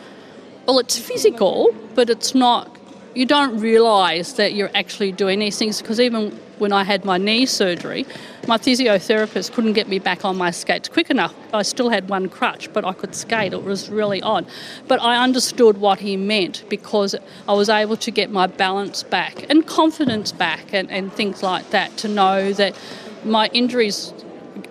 Well, 0.68 0.80
it's 0.80 0.98
physical, 0.98 1.76
but 1.96 2.10
it's 2.10 2.36
not. 2.36 2.78
You 3.16 3.26
don't 3.26 3.60
realise 3.60 4.34
that 4.34 4.54
you're 4.54 4.72
actually 4.76 5.12
doing 5.12 5.40
these 5.40 5.58
things 5.58 5.82
because 5.82 6.00
even 6.00 6.40
when 6.62 6.72
I 6.72 6.84
had 6.84 7.04
my 7.04 7.18
knee 7.18 7.48
surgery, 7.48 8.06
my 8.48 8.60
physiotherapist 8.60 9.52
couldn't 9.52 9.74
get 9.74 9.88
me 9.88 9.98
back 9.98 10.24
on 10.24 10.38
my 10.38 10.52
skates 10.52 10.88
quick 10.88 11.10
enough. 11.10 11.34
I 11.52 11.64
still 11.64 11.90
had 11.90 12.08
one 12.08 12.30
crutch, 12.30 12.72
but 12.72 12.86
I 12.86 12.94
could 12.94 13.16
skate. 13.16 13.52
It 13.52 13.64
was 13.64 13.90
really 13.90 14.22
odd. 14.22 14.46
But 14.88 15.02
I 15.02 15.22
understood 15.22 15.80
what 15.80 16.00
he 16.00 16.16
meant 16.16 16.64
because 16.70 17.16
I 17.48 17.54
was 17.54 17.68
able 17.68 17.98
to 17.98 18.12
get 18.12 18.30
my 18.30 18.46
balance 18.46 19.02
back 19.02 19.50
and 19.50 19.66
confidence 19.66 20.32
back 20.32 20.72
and, 20.72 20.92
and 20.92 21.12
things 21.12 21.42
like 21.42 21.72
that 21.72 21.98
to 21.98 22.08
know 22.08 22.54
that 22.54 22.76
my 23.26 23.48
injuries 23.54 24.14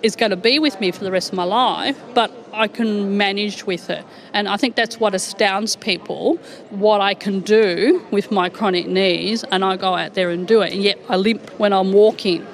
is 0.04 0.14
going 0.14 0.30
to 0.30 0.36
be 0.36 0.60
with 0.60 0.80
me 0.80 0.92
for 0.92 1.02
the 1.02 1.10
rest 1.10 1.30
of 1.30 1.34
my 1.34 1.44
life, 1.44 2.00
but 2.14 2.30
I 2.52 2.68
can 2.68 3.16
manage 3.16 3.64
with 3.64 3.90
it. 3.90 4.04
And 4.32 4.48
I 4.48 4.56
think 4.56 4.76
that's 4.76 4.98
what 4.98 5.14
astounds 5.14 5.76
people 5.76 6.36
what 6.70 7.00
I 7.00 7.14
can 7.14 7.40
do 7.40 8.04
with 8.10 8.30
my 8.30 8.48
chronic 8.48 8.86
knees, 8.86 9.44
and 9.44 9.64
I 9.64 9.76
go 9.76 9.94
out 9.94 10.14
there 10.14 10.30
and 10.30 10.46
do 10.46 10.62
it. 10.62 10.72
And 10.72 10.82
yet 10.82 10.98
I 11.08 11.16
limp 11.16 11.48
when 11.58 11.72
I'm 11.72 11.92
walking. 11.92 12.46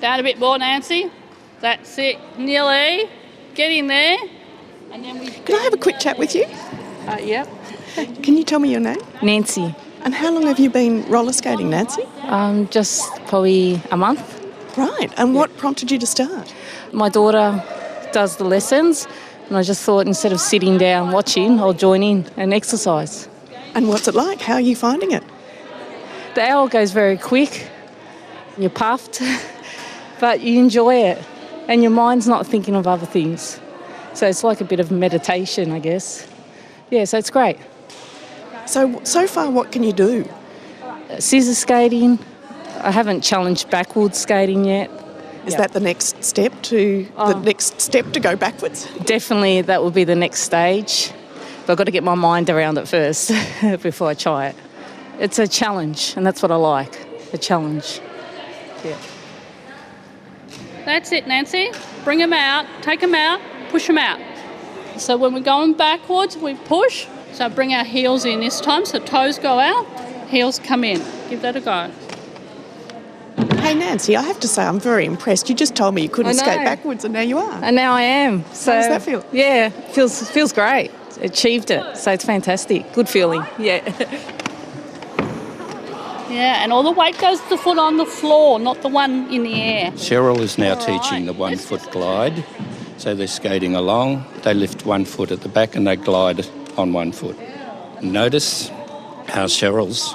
Down 0.00 0.20
a 0.20 0.22
bit 0.22 0.38
more, 0.38 0.58
Nancy. 0.58 1.10
That's 1.60 1.96
it. 1.98 2.18
Nearly. 2.38 3.08
Get 3.54 3.70
in 3.70 3.86
there. 3.86 4.18
And 4.90 5.04
then 5.04 5.18
we. 5.20 5.28
Can 5.28 5.56
I 5.56 5.62
have 5.62 5.74
a 5.74 5.78
quick 5.78 5.98
chat 6.00 6.18
with 6.18 6.34
you? 6.34 6.44
Uh, 7.06 7.18
yep. 7.22 7.48
Can 8.22 8.36
you 8.36 8.44
tell 8.44 8.58
me 8.58 8.70
your 8.70 8.80
name? 8.80 9.00
Nancy. 9.22 9.74
And 10.04 10.14
how 10.14 10.32
long 10.32 10.46
have 10.46 10.58
you 10.58 10.70
been 10.70 11.04
roller 11.08 11.32
skating, 11.32 11.70
Nancy? 11.70 12.02
Um, 12.22 12.68
just 12.68 13.08
probably 13.26 13.80
a 13.90 13.96
month. 13.96 14.40
Right. 14.76 15.12
And 15.16 15.34
what 15.34 15.56
prompted 15.56 15.90
you 15.90 15.98
to 15.98 16.06
start? 16.06 16.52
My 16.92 17.08
daughter 17.08 17.62
does 18.12 18.36
the 18.36 18.44
lessons, 18.44 19.06
and 19.48 19.56
I 19.56 19.62
just 19.62 19.82
thought 19.82 20.06
instead 20.06 20.32
of 20.32 20.40
sitting 20.40 20.78
down 20.78 21.12
watching, 21.12 21.58
I'll 21.60 21.72
join 21.72 22.02
in 22.02 22.26
and 22.36 22.54
exercise. 22.54 23.28
And 23.74 23.88
what's 23.88 24.08
it 24.08 24.14
like? 24.14 24.40
How 24.40 24.54
are 24.54 24.60
you 24.60 24.76
finding 24.76 25.12
it? 25.12 25.24
The 26.34 26.42
hour 26.42 26.68
goes 26.68 26.92
very 26.92 27.18
quick. 27.18 27.68
You're 28.56 28.70
puffed, 28.70 29.22
but 30.20 30.40
you 30.40 30.58
enjoy 30.58 30.96
it, 30.96 31.24
and 31.68 31.82
your 31.82 31.90
mind's 31.90 32.28
not 32.28 32.46
thinking 32.46 32.74
of 32.76 32.86
other 32.86 33.06
things. 33.06 33.60
So 34.14 34.28
it's 34.28 34.44
like 34.44 34.60
a 34.60 34.64
bit 34.64 34.80
of 34.80 34.90
meditation, 34.90 35.72
I 35.72 35.78
guess. 35.78 36.26
Yeah, 36.90 37.04
so 37.04 37.18
it's 37.18 37.30
great. 37.30 37.56
So, 38.66 39.00
so 39.04 39.26
far, 39.26 39.50
what 39.50 39.72
can 39.72 39.82
you 39.82 39.92
do? 39.92 40.28
Scissor 41.18 41.54
skating. 41.54 42.18
I 42.80 42.90
haven't 42.90 43.22
challenged 43.22 43.70
backwards 43.70 44.18
skating 44.18 44.64
yet. 44.64 44.90
Is 45.46 45.56
that 45.56 45.72
the 45.72 45.80
next 45.80 46.22
step 46.22 46.52
to 46.62 47.04
the 47.04 47.10
oh. 47.16 47.40
next 47.40 47.80
step 47.80 48.12
to 48.12 48.20
go 48.20 48.36
backwards? 48.36 48.86
Definitely, 49.04 49.62
that 49.62 49.82
will 49.82 49.90
be 49.90 50.04
the 50.04 50.14
next 50.14 50.40
stage. 50.40 51.12
But 51.66 51.72
I've 51.72 51.78
got 51.78 51.84
to 51.84 51.90
get 51.90 52.04
my 52.04 52.14
mind 52.14 52.48
around 52.50 52.78
it 52.78 52.86
first 52.86 53.32
before 53.82 54.08
I 54.08 54.14
try 54.14 54.48
it. 54.48 54.56
It's 55.18 55.38
a 55.38 55.48
challenge, 55.48 56.14
and 56.16 56.24
that's 56.24 56.42
what 56.42 56.50
I 56.50 56.56
like 56.56 57.06
a 57.32 57.38
challenge. 57.38 58.00
Yeah. 58.84 58.98
That's 60.84 61.12
it, 61.12 61.26
Nancy. 61.26 61.70
Bring 62.04 62.18
them 62.18 62.32
out, 62.32 62.66
take 62.82 63.00
them 63.00 63.14
out, 63.14 63.40
push 63.70 63.86
them 63.86 63.98
out. 63.98 64.20
So 64.96 65.16
when 65.16 65.32
we're 65.32 65.40
going 65.40 65.74
backwards, 65.74 66.36
we 66.36 66.54
push. 66.54 67.06
So 67.32 67.48
bring 67.48 67.72
our 67.72 67.84
heels 67.84 68.24
in 68.24 68.40
this 68.40 68.60
time, 68.60 68.84
so 68.84 68.98
toes 68.98 69.38
go 69.38 69.58
out, 69.58 69.86
heels 70.28 70.58
come 70.58 70.84
in. 70.84 71.02
Give 71.30 71.40
that 71.42 71.56
a 71.56 71.60
go. 71.60 71.90
Hey 73.62 73.74
Nancy, 73.74 74.16
I 74.16 74.22
have 74.22 74.40
to 74.40 74.48
say 74.48 74.64
I'm 74.64 74.80
very 74.80 75.06
impressed. 75.06 75.48
You 75.48 75.54
just 75.54 75.74
told 75.76 75.94
me 75.94 76.02
you 76.02 76.08
couldn't 76.08 76.30
I 76.30 76.34
skate 76.34 76.64
backwards, 76.64 77.04
and 77.04 77.14
now 77.14 77.20
you 77.20 77.38
are. 77.38 77.60
And 77.62 77.76
now 77.76 77.92
I 77.94 78.02
am. 78.02 78.44
So 78.52 78.72
does 78.72 78.88
that 78.88 79.02
feel? 79.02 79.24
Yeah, 79.32 79.68
feels 79.68 80.28
feels 80.30 80.52
great. 80.52 80.90
Achieved 81.20 81.70
it. 81.70 81.96
So 81.96 82.10
it's 82.12 82.24
fantastic. 82.24 82.92
Good 82.92 83.08
feeling. 83.08 83.44
Yeah. 83.58 83.80
Yeah, 86.32 86.62
and 86.64 86.72
all 86.72 86.82
the 86.82 86.92
weight 86.92 87.18
goes 87.18 87.42
to 87.42 87.48
the 87.50 87.58
foot 87.58 87.76
on 87.76 87.98
the 87.98 88.06
floor, 88.06 88.58
not 88.58 88.80
the 88.80 88.88
one 88.88 89.30
in 89.30 89.42
the 89.42 89.52
air. 89.52 89.90
Cheryl 89.92 90.38
is 90.38 90.56
now 90.56 90.74
teaching 90.76 91.26
the 91.26 91.34
one 91.34 91.58
foot 91.58 91.82
glide. 91.90 92.42
So 92.96 93.14
they're 93.14 93.26
skating 93.26 93.74
along, 93.74 94.24
they 94.42 94.54
lift 94.54 94.86
one 94.86 95.04
foot 95.04 95.30
at 95.30 95.42
the 95.42 95.50
back 95.50 95.76
and 95.76 95.86
they 95.86 95.96
glide 95.96 96.46
on 96.78 96.94
one 96.94 97.12
foot. 97.12 97.36
Notice 98.00 98.68
how 99.28 99.44
Cheryl's 99.44 100.14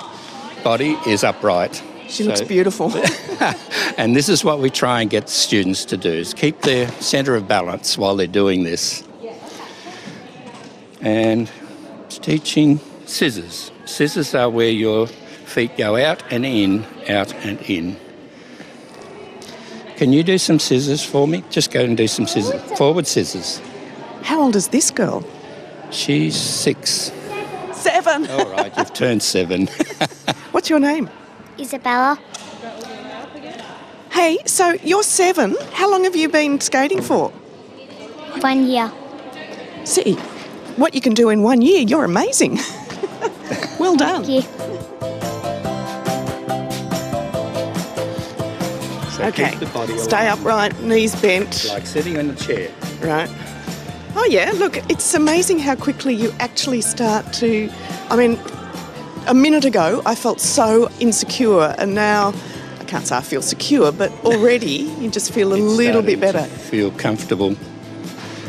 body 0.64 0.98
is 1.06 1.24
upright. 1.24 1.84
She 2.08 2.24
looks 2.24 2.42
beautiful. 2.42 2.92
And 3.98 4.16
this 4.16 4.30
is 4.30 4.44
what 4.44 4.60
we 4.60 4.70
try 4.70 5.02
and 5.02 5.10
get 5.10 5.28
students 5.28 5.84
to 5.86 5.98
do 5.98 6.12
is 6.12 6.34
keep 6.36 6.62
their 6.62 6.88
centre 7.02 7.36
of 7.36 7.48
balance 7.48 7.98
while 7.98 8.16
they're 8.16 8.28
doing 8.28 8.64
this. 8.64 9.04
And 11.02 11.50
teaching 12.10 12.80
scissors. 13.06 13.72
Scissors 13.86 14.36
are 14.36 14.50
where 14.50 14.70
your 14.70 15.08
feet 15.08 15.78
go 15.78 15.96
out 15.96 16.22
and 16.32 16.46
in, 16.46 16.86
out 17.10 17.34
and 17.44 17.60
in. 17.64 17.98
Can 19.96 20.14
you 20.14 20.22
do 20.22 20.38
some 20.38 20.60
scissors 20.60 21.04
for 21.04 21.28
me? 21.28 21.44
Just 21.50 21.72
go 21.72 21.84
and 21.84 21.98
do 21.98 22.08
some 22.08 22.28
scissors. 22.28 22.62
Forward 22.78 23.08
scissors. 23.08 23.60
How 24.22 24.42
old 24.42 24.56
is 24.56 24.68
this 24.68 24.92
girl? 24.92 25.26
She's 25.90 26.36
six. 26.36 27.12
Seven. 27.74 28.30
All 28.30 28.52
right, 28.52 28.72
you've 28.78 28.94
turned 28.94 29.24
seven. 29.24 29.68
What's 30.52 30.70
your 30.70 30.80
name? 30.80 31.10
Isabella. 31.60 32.20
Hey, 34.12 34.38
so 34.46 34.72
you're 34.84 35.04
seven. 35.04 35.56
How 35.74 35.90
long 35.92 36.04
have 36.04 36.16
you 36.16 36.30
been 36.30 36.60
skating 36.60 37.02
for? 37.02 37.30
One 38.42 38.66
year. 38.68 38.92
See, 39.84 40.14
what 40.76 40.94
you 40.94 41.02
can 41.02 41.14
do 41.14 41.30
in 41.30 41.44
one 41.44 41.62
year, 41.62 41.82
you're 41.82 42.04
amazing. 42.04 42.56
well 43.80 43.96
done. 43.96 44.24
Thank 44.24 44.30
you. 44.30 44.42
So 49.12 49.24
Okay. 49.24 49.50
keep 49.52 49.60
the 49.60 49.66
body 49.74 49.98
Stay 49.98 50.28
upright, 50.28 50.80
knees 50.82 51.16
bent. 51.20 51.66
Like 51.70 51.88
sitting 51.88 52.16
in 52.18 52.30
a 52.30 52.36
chair. 52.36 52.70
Right. 53.02 53.30
Oh, 54.16 54.26
yeah, 54.30 54.52
look, 54.56 54.78
it's 54.90 55.14
amazing 55.14 55.60
how 55.60 55.76
quickly 55.76 56.14
you 56.14 56.32
actually 56.40 56.82
start 56.82 57.32
to. 57.34 57.70
I 58.10 58.16
mean, 58.16 58.40
a 59.28 59.34
minute 59.34 59.66
ago 59.66 60.02
I 60.06 60.16
felt 60.16 60.40
so 60.40 60.90
insecure, 61.00 61.76
and 61.78 61.94
now 61.94 62.34
I 62.80 62.84
can't 62.86 63.06
say 63.06 63.18
I 63.18 63.22
feel 63.22 63.42
secure, 63.42 63.92
but 63.92 64.12
already 64.24 64.90
you 65.00 65.10
just 65.10 65.32
feel 65.34 65.54
a 65.54 65.58
It's 65.58 65.78
little 65.78 66.02
bit 66.02 66.20
better. 66.20 66.44
Feel 66.44 66.92
comfortable. 66.92 67.56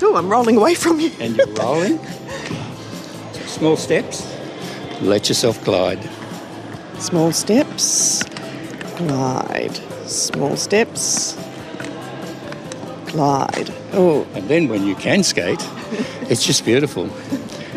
Oh, 0.01 0.17
I'm 0.17 0.29
rolling 0.29 0.57
away 0.57 0.75
from 0.75 1.01
you. 1.01 1.11
And 1.21 1.37
you're 1.37 1.53
rolling. 1.55 1.99
Small 3.47 3.77
steps. 3.77 4.25
Let 5.01 5.29
yourself 5.29 5.63
glide. 5.65 6.09
Small 6.99 7.33
steps, 7.33 8.25
glide. 8.97 9.77
Small 10.07 10.57
steps, 10.57 11.37
glide. 13.07 13.73
Oh, 13.93 14.27
And 14.35 14.49
then 14.49 14.69
when 14.69 14.85
you 14.85 14.95
can 14.97 15.23
skate, 15.23 15.65
it's 16.29 16.45
just 16.45 16.65
beautiful. 16.65 17.09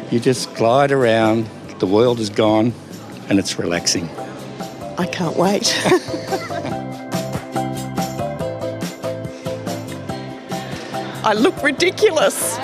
You 0.10 0.20
just 0.20 0.54
glide 0.56 0.92
around, 0.92 1.48
the 1.80 1.86
world 1.86 2.20
is 2.20 2.30
gone, 2.30 2.74
and 3.32 3.40
it's 3.40 3.58
relaxing. 3.58 4.10
I 4.98 5.06
can't 5.06 5.38
wait. 5.38 5.74
I 11.24 11.34
look 11.34 11.64
ridiculous. 11.64 12.58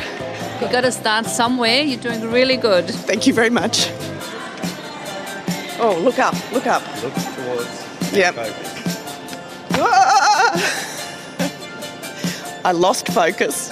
You've 0.60 0.74
got 0.74 0.82
to 0.82 0.92
start 0.92 1.26
somewhere. 1.26 1.84
You're 1.84 2.02
doing 2.02 2.22
really 2.34 2.58
good. 2.58 2.86
Thank 2.90 3.26
you 3.28 3.34
very 3.34 3.50
much. 3.50 3.90
Oh, 5.80 5.98
look 6.04 6.20
up, 6.20 6.36
look 6.52 6.68
up. 6.68 6.84
Look 7.02 7.14
towards. 7.14 8.12
Yep. 8.12 8.36
Ah! 9.72 10.84
I 12.66 12.74
lost 12.74 13.08
focus. 13.08 13.70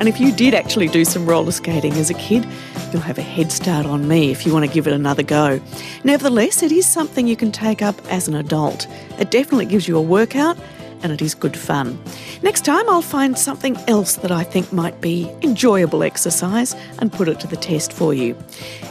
And 0.00 0.08
if 0.08 0.18
you 0.18 0.32
did 0.32 0.54
actually 0.54 0.88
do 0.88 1.04
some 1.04 1.26
roller 1.26 1.52
skating 1.52 1.92
as 1.92 2.08
a 2.08 2.14
kid, 2.14 2.46
you'll 2.90 3.02
have 3.02 3.18
a 3.18 3.22
head 3.22 3.52
start 3.52 3.84
on 3.84 4.08
me 4.08 4.30
if 4.30 4.46
you 4.46 4.52
want 4.52 4.64
to 4.64 4.72
give 4.72 4.86
it 4.86 4.94
another 4.94 5.22
go. 5.22 5.60
Nevertheless, 6.04 6.62
it 6.62 6.72
is 6.72 6.86
something 6.86 7.28
you 7.28 7.36
can 7.36 7.52
take 7.52 7.82
up 7.82 7.94
as 8.10 8.26
an 8.26 8.34
adult. 8.34 8.86
It 9.18 9.30
definitely 9.30 9.66
gives 9.66 9.86
you 9.86 9.98
a 9.98 10.02
workout 10.02 10.56
and 11.02 11.12
it 11.12 11.20
is 11.20 11.34
good 11.34 11.54
fun. 11.54 12.02
Next 12.42 12.64
time, 12.64 12.88
I'll 12.88 13.02
find 13.02 13.38
something 13.38 13.76
else 13.88 14.16
that 14.16 14.32
I 14.32 14.42
think 14.42 14.72
might 14.72 15.02
be 15.02 15.30
enjoyable 15.42 16.02
exercise 16.02 16.74
and 16.98 17.12
put 17.12 17.28
it 17.28 17.38
to 17.40 17.46
the 17.46 17.56
test 17.56 17.92
for 17.92 18.14
you. 18.14 18.34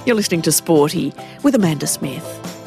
You're 0.05 0.15
listening 0.15 0.43
to 0.43 0.51
Sporty 0.51 1.11
with 1.41 1.55
Amanda 1.55 1.87
Smith. 1.87 2.58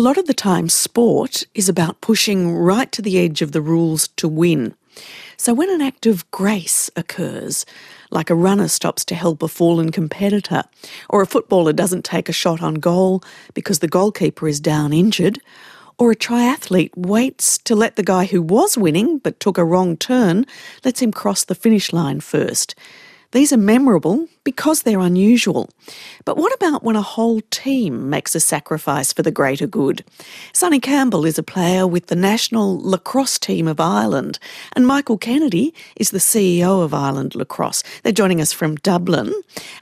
A 0.00 0.08
lot 0.10 0.16
of 0.16 0.26
the 0.26 0.32
time, 0.32 0.70
sport 0.70 1.44
is 1.54 1.68
about 1.68 2.00
pushing 2.00 2.56
right 2.56 2.90
to 2.90 3.02
the 3.02 3.18
edge 3.18 3.42
of 3.42 3.52
the 3.52 3.60
rules 3.60 4.08
to 4.16 4.28
win. 4.28 4.74
So 5.36 5.52
when 5.52 5.68
an 5.68 5.82
act 5.82 6.06
of 6.06 6.30
grace 6.30 6.88
occurs, 6.96 7.66
like 8.10 8.30
a 8.30 8.34
runner 8.34 8.68
stops 8.68 9.04
to 9.04 9.14
help 9.14 9.42
a 9.42 9.46
fallen 9.46 9.92
competitor, 9.92 10.62
or 11.10 11.20
a 11.20 11.26
footballer 11.26 11.74
doesn't 11.74 12.06
take 12.06 12.30
a 12.30 12.32
shot 12.32 12.62
on 12.62 12.76
goal 12.76 13.22
because 13.52 13.80
the 13.80 13.88
goalkeeper 13.88 14.48
is 14.48 14.58
down 14.58 14.94
injured, 14.94 15.38
Or 15.98 16.10
a 16.12 16.16
triathlete 16.16 16.96
waits 16.96 17.58
to 17.58 17.74
let 17.74 17.96
the 17.96 18.02
guy 18.02 18.24
who 18.24 18.40
was 18.40 18.78
winning 18.78 19.18
but 19.18 19.38
took 19.38 19.58
a 19.58 19.66
wrong 19.66 19.98
turn, 19.98 20.46
lets 20.82 21.02
him 21.02 21.12
cross 21.12 21.44
the 21.44 21.54
finish 21.54 21.92
line 21.92 22.20
first. 22.20 22.74
These 23.32 23.52
are 23.52 23.56
memorable 23.56 24.26
because 24.42 24.82
they're 24.82 24.98
unusual. 24.98 25.70
But 26.24 26.36
what 26.36 26.52
about 26.52 26.82
when 26.82 26.96
a 26.96 27.02
whole 27.02 27.40
team 27.50 28.10
makes 28.10 28.34
a 28.34 28.40
sacrifice 28.40 29.12
for 29.12 29.22
the 29.22 29.30
greater 29.30 29.68
good? 29.68 30.04
Sonny 30.52 30.80
Campbell 30.80 31.24
is 31.24 31.38
a 31.38 31.44
player 31.44 31.86
with 31.86 32.06
the 32.06 32.16
national 32.16 32.80
lacrosse 32.80 33.38
team 33.38 33.68
of 33.68 33.78
Ireland, 33.78 34.40
and 34.74 34.84
Michael 34.84 35.16
Kennedy 35.16 35.72
is 35.94 36.10
the 36.10 36.18
CEO 36.18 36.82
of 36.82 36.92
Ireland 36.92 37.36
Lacrosse. 37.36 37.84
They're 38.02 38.12
joining 38.12 38.40
us 38.40 38.52
from 38.52 38.74
Dublin. 38.76 39.32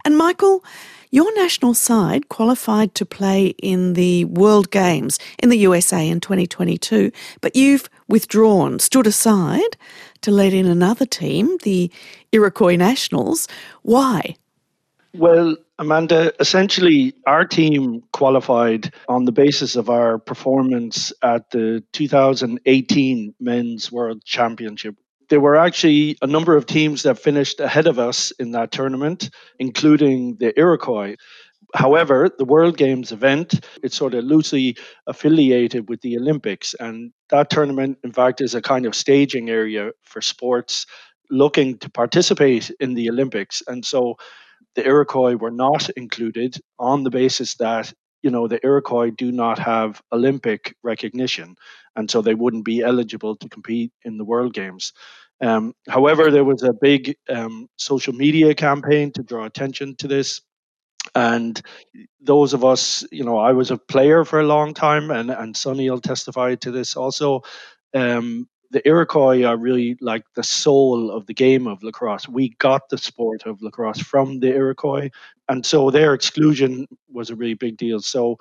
And 0.05 0.19
Michael, 0.19 0.63
your 1.11 1.35
national 1.35 1.73
side 1.73 2.29
qualified 2.29 2.95
to 2.97 3.07
play 3.07 3.55
in 3.63 3.95
the 3.95 4.27
World 4.27 4.71
Games 4.71 5.19
in 5.39 5.49
the 5.49 5.57
USA 5.59 6.07
in 6.07 6.21
2022, 6.21 7.11
but 7.41 7.57
you've 7.57 7.89
withdrawn, 8.09 8.79
stood 8.79 9.07
aside 9.07 9.79
to 10.21 10.31
let 10.31 10.53
in 10.53 10.67
another 10.67 11.07
team, 11.07 11.57
the 11.63 11.91
Iroquois 12.33 12.77
Nationals. 12.77 13.49
Why? 13.83 14.37
Well, 15.15 15.57
Amanda, 15.79 16.33
essentially, 16.41 17.15
our 17.27 17.45
team 17.45 18.03
qualified 18.13 18.93
on 19.09 19.25
the 19.25 19.33
basis 19.33 19.77
of 19.77 19.89
our 19.89 20.19
performance 20.19 21.13
at 21.23 21.51
the 21.51 21.83
2018 21.93 23.35
Men's 23.41 23.91
World 23.91 24.25
Championship. 24.25 24.97
There 25.29 25.41
were 25.41 25.57
actually 25.57 26.17
a 26.21 26.27
number 26.27 26.57
of 26.57 26.67
teams 26.67 27.03
that 27.03 27.19
finished 27.19 27.61
ahead 27.61 27.87
of 27.87 27.99
us 27.99 28.33
in 28.33 28.53
that 28.53 28.73
tournament, 28.73 29.31
including 29.59 30.37
the 30.37 30.59
Iroquois. 30.59 31.17
However, 31.75 32.31
the 32.37 32.47
World 32.47 32.77
Games 32.77 33.13
event, 33.13 33.67
it's 33.83 33.97
sort 33.97 34.15
of 34.15 34.25
loosely 34.25 34.77
affiliated 35.07 35.89
with 35.89 36.01
the 36.01 36.17
Olympics. 36.17 36.75
And 36.81 37.13
that 37.29 37.51
tournament, 37.51 37.99
in 38.03 38.13
fact, 38.13 38.41
is 38.41 38.55
a 38.55 38.63
kind 38.63 38.87
of 38.87 38.95
staging 38.95 39.51
area 39.51 39.91
for 40.03 40.23
sports 40.23 40.87
looking 41.31 41.79
to 41.79 41.91
participate 41.91 42.71
in 42.81 42.95
the 42.95 43.09
Olympics. 43.11 43.63
And 43.67 43.85
so 43.85 44.17
the 44.75 44.87
Iroquois 44.87 45.37
were 45.37 45.51
not 45.51 45.89
included 45.91 46.57
on 46.79 47.05
the 47.05 47.11
basis 47.11 47.55
that, 47.57 47.93
you 48.23 48.31
know, 48.31 48.49
the 48.49 48.61
Iroquois 48.65 49.11
do 49.11 49.33
not 49.33 49.59
have 49.59 50.01
Olympic 50.13 50.75
recognition. 50.83 51.57
And 51.97 52.11
so 52.11 52.23
they 52.23 52.35
wouldn't 52.35 52.65
be 52.65 52.83
eligible 52.83 53.37
to 53.37 53.49
compete 53.49 53.93
in 54.05 54.19
the 54.19 54.25
World 54.25 54.55
Games. 54.55 54.93
Um, 55.41 55.75
however, 55.89 56.31
there 56.31 56.45
was 56.45 56.63
a 56.63 56.73
big 56.73 57.17
um, 57.29 57.69
social 57.77 58.13
media 58.13 58.55
campaign 58.55 59.13
to 59.13 59.23
draw 59.23 59.45
attention 59.45 59.95
to 59.97 60.09
this 60.09 60.41
and 61.15 61.61
those 62.21 62.53
of 62.53 62.65
us, 62.65 63.05
you 63.11 63.25
know, 63.25 63.39
I 63.39 63.53
was 63.53 63.71
a 63.71 63.79
player 63.79 64.25
for 64.25 64.41
a 64.41 64.47
long 64.47 64.75
time, 64.75 65.11
and 65.11 65.31
and 65.31 65.57
Sonny 65.57 65.89
will 65.89 66.01
testify 66.01 66.55
to 66.57 66.71
this 66.71 66.97
also. 66.97 67.43
Um, 67.95 68.49
the 68.71 68.87
Iroquois 68.87 69.45
are 69.45 69.57
really 69.57 69.97
like 70.01 70.25
the 70.35 70.43
soul 70.43 71.11
of 71.11 71.27
the 71.27 71.35
game 71.35 71.67
of 71.67 71.83
lacrosse. 71.83 72.29
We 72.29 72.51
got 72.59 72.89
the 72.91 72.99
sport 72.99 73.45
of 73.47 73.63
lacrosse 73.63 74.01
from 74.01 74.41
the 74.41 74.49
Iroquois, 74.49 75.11
and 75.49 75.65
so 75.65 75.91
their 75.91 76.15
exclusion 76.15 76.87
was 77.11 77.31
a 77.31 77.37
really 77.37 77.55
big 77.55 77.77
deal. 77.77 78.01
So 78.01 78.39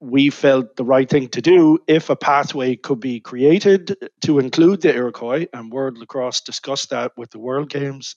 we 0.00 0.28
felt 0.28 0.76
the 0.76 0.84
right 0.84 1.08
thing 1.08 1.28
to 1.28 1.40
do 1.40 1.78
if 1.86 2.10
a 2.10 2.16
pathway 2.16 2.76
could 2.76 3.00
be 3.00 3.20
created 3.20 3.96
to 4.20 4.38
include 4.38 4.82
the 4.82 4.94
Iroquois, 4.94 5.46
and 5.54 5.72
World 5.72 5.96
Lacrosse 5.96 6.42
discussed 6.42 6.90
that 6.90 7.12
with 7.16 7.30
the 7.30 7.38
World 7.38 7.70
Games 7.70 8.14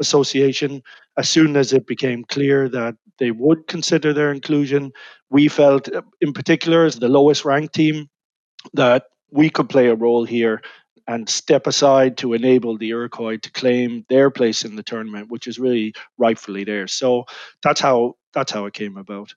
Association. 0.00 0.82
As 1.16 1.30
soon 1.30 1.56
as 1.56 1.72
it 1.72 1.86
became 1.86 2.24
clear 2.24 2.68
that 2.68 2.94
they 3.18 3.30
would 3.30 3.66
consider 3.68 4.12
their 4.12 4.32
inclusion, 4.32 4.92
we 5.30 5.48
felt, 5.48 5.90
uh, 5.94 6.02
in 6.20 6.32
particular, 6.34 6.84
as 6.84 6.98
the 6.98 7.08
lowest 7.08 7.44
ranked 7.44 7.74
team, 7.74 8.08
that 8.74 9.04
we 9.30 9.48
could 9.48 9.68
play 9.68 9.86
a 9.86 9.94
role 9.94 10.24
here 10.24 10.60
and 11.10 11.28
step 11.28 11.66
aside 11.66 12.16
to 12.18 12.34
enable 12.34 12.78
the 12.78 12.90
Iroquois 12.90 13.36
to 13.38 13.50
claim 13.50 14.06
their 14.08 14.30
place 14.30 14.64
in 14.64 14.76
the 14.76 14.82
tournament, 14.84 15.28
which 15.28 15.48
is 15.48 15.58
really 15.58 15.92
rightfully 16.18 16.62
theirs. 16.62 16.92
So 16.92 17.24
that's 17.64 17.80
how 17.80 18.14
that's 18.32 18.52
how 18.52 18.66
it 18.66 18.74
came 18.74 18.96
about. 18.96 19.34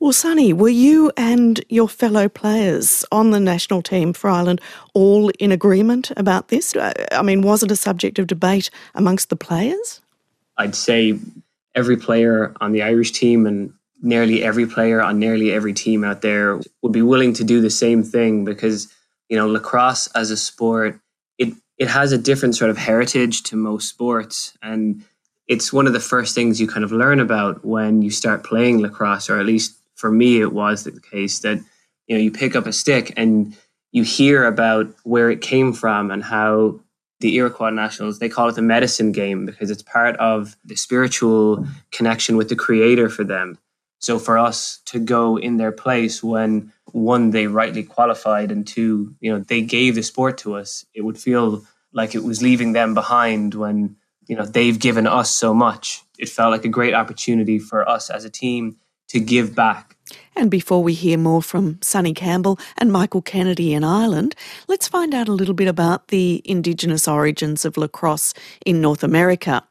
Well, 0.00 0.12
Sonny, 0.12 0.54
were 0.54 0.70
you 0.70 1.12
and 1.18 1.62
your 1.68 1.88
fellow 1.88 2.30
players 2.30 3.04
on 3.12 3.30
the 3.30 3.38
national 3.38 3.82
team 3.82 4.14
for 4.14 4.30
Ireland 4.30 4.62
all 4.94 5.28
in 5.38 5.52
agreement 5.52 6.10
about 6.16 6.48
this? 6.48 6.74
Uh, 6.74 6.92
I 7.12 7.22
mean, 7.22 7.42
was 7.42 7.62
it 7.62 7.70
a 7.70 7.76
subject 7.76 8.18
of 8.18 8.26
debate 8.26 8.70
amongst 8.94 9.28
the 9.28 9.36
players? 9.36 10.00
I'd 10.56 10.74
say 10.74 11.18
every 11.74 11.98
player 11.98 12.54
on 12.60 12.72
the 12.72 12.82
Irish 12.82 13.12
team 13.12 13.46
and 13.46 13.72
nearly 14.00 14.42
every 14.42 14.66
player 14.66 15.02
on 15.02 15.18
nearly 15.18 15.52
every 15.52 15.74
team 15.74 16.04
out 16.04 16.22
there 16.22 16.58
would 16.80 16.92
be 16.92 17.02
willing 17.02 17.34
to 17.34 17.44
do 17.44 17.60
the 17.60 17.70
same 17.70 18.02
thing 18.02 18.44
because, 18.46 18.92
you 19.28 19.36
know, 19.36 19.46
lacrosse 19.46 20.08
as 20.16 20.30
a 20.30 20.36
sport, 20.36 20.98
it, 21.38 21.54
it 21.78 21.88
has 21.88 22.12
a 22.12 22.18
different 22.18 22.56
sort 22.56 22.70
of 22.70 22.78
heritage 22.78 23.42
to 23.44 23.56
most 23.56 23.88
sports. 23.88 24.56
And 24.62 25.04
it's 25.48 25.72
one 25.72 25.86
of 25.86 25.92
the 25.92 26.00
first 26.00 26.34
things 26.34 26.60
you 26.60 26.66
kind 26.66 26.84
of 26.84 26.92
learn 26.92 27.20
about 27.20 27.64
when 27.64 28.02
you 28.02 28.10
start 28.10 28.44
playing 28.44 28.80
lacrosse, 28.80 29.28
or 29.28 29.38
at 29.38 29.46
least 29.46 29.76
for 29.94 30.10
me, 30.10 30.40
it 30.40 30.52
was 30.52 30.84
the 30.84 30.98
case 31.00 31.40
that 31.40 31.58
you 32.06 32.16
know 32.16 32.22
you 32.22 32.30
pick 32.30 32.56
up 32.56 32.66
a 32.66 32.72
stick 32.72 33.12
and 33.16 33.56
you 33.92 34.02
hear 34.02 34.44
about 34.44 34.92
where 35.04 35.30
it 35.30 35.40
came 35.40 35.72
from 35.72 36.10
and 36.10 36.24
how 36.24 36.80
the 37.20 37.36
Iroquois 37.36 37.70
Nationals 37.70 38.18
they 38.18 38.28
call 38.28 38.48
it 38.48 38.56
the 38.56 38.62
medicine 38.62 39.12
game 39.12 39.46
because 39.46 39.70
it's 39.70 39.82
part 39.82 40.16
of 40.16 40.56
the 40.64 40.76
spiritual 40.76 41.66
connection 41.92 42.36
with 42.36 42.48
the 42.48 42.56
Creator 42.56 43.08
for 43.10 43.24
them. 43.24 43.58
So 44.00 44.18
for 44.18 44.36
us 44.36 44.80
to 44.86 44.98
go 44.98 45.38
in 45.38 45.58
their 45.58 45.70
place 45.70 46.22
when 46.22 46.72
one 46.92 47.30
they 47.30 47.46
rightly 47.46 47.82
qualified 47.82 48.52
and 48.52 48.66
two 48.66 49.14
you 49.20 49.32
know 49.32 49.40
they 49.40 49.62
gave 49.62 49.94
the 49.94 50.02
sport 50.02 50.38
to 50.38 50.54
us, 50.54 50.84
it 50.94 51.02
would 51.02 51.18
feel 51.18 51.64
like 51.92 52.14
it 52.14 52.24
was 52.24 52.42
leaving 52.42 52.72
them 52.72 52.94
behind 52.94 53.54
when 53.54 53.96
you 54.26 54.36
know 54.36 54.44
they've 54.44 54.78
given 54.78 55.06
us 55.06 55.34
so 55.34 55.52
much. 55.52 56.02
It 56.18 56.28
felt 56.28 56.52
like 56.52 56.64
a 56.64 56.68
great 56.68 56.94
opportunity 56.94 57.58
for 57.58 57.88
us 57.88 58.10
as 58.10 58.24
a 58.24 58.30
team 58.30 58.76
to 59.08 59.20
give 59.20 59.54
back. 59.54 59.96
And 60.34 60.50
before 60.50 60.82
we 60.82 60.94
hear 60.94 61.18
more 61.18 61.42
from 61.42 61.78
Sonny 61.82 62.14
Campbell 62.14 62.58
and 62.78 62.90
Michael 62.90 63.22
Kennedy 63.22 63.74
in 63.74 63.84
Ireland, 63.84 64.34
let's 64.68 64.88
find 64.88 65.14
out 65.14 65.28
a 65.28 65.32
little 65.32 65.54
bit 65.54 65.68
about 65.68 66.08
the 66.08 66.42
Indigenous 66.44 67.06
origins 67.06 67.64
of 67.64 67.76
lacrosse 67.76 68.32
in 68.64 68.80
North 68.80 69.04
America. 69.04 69.62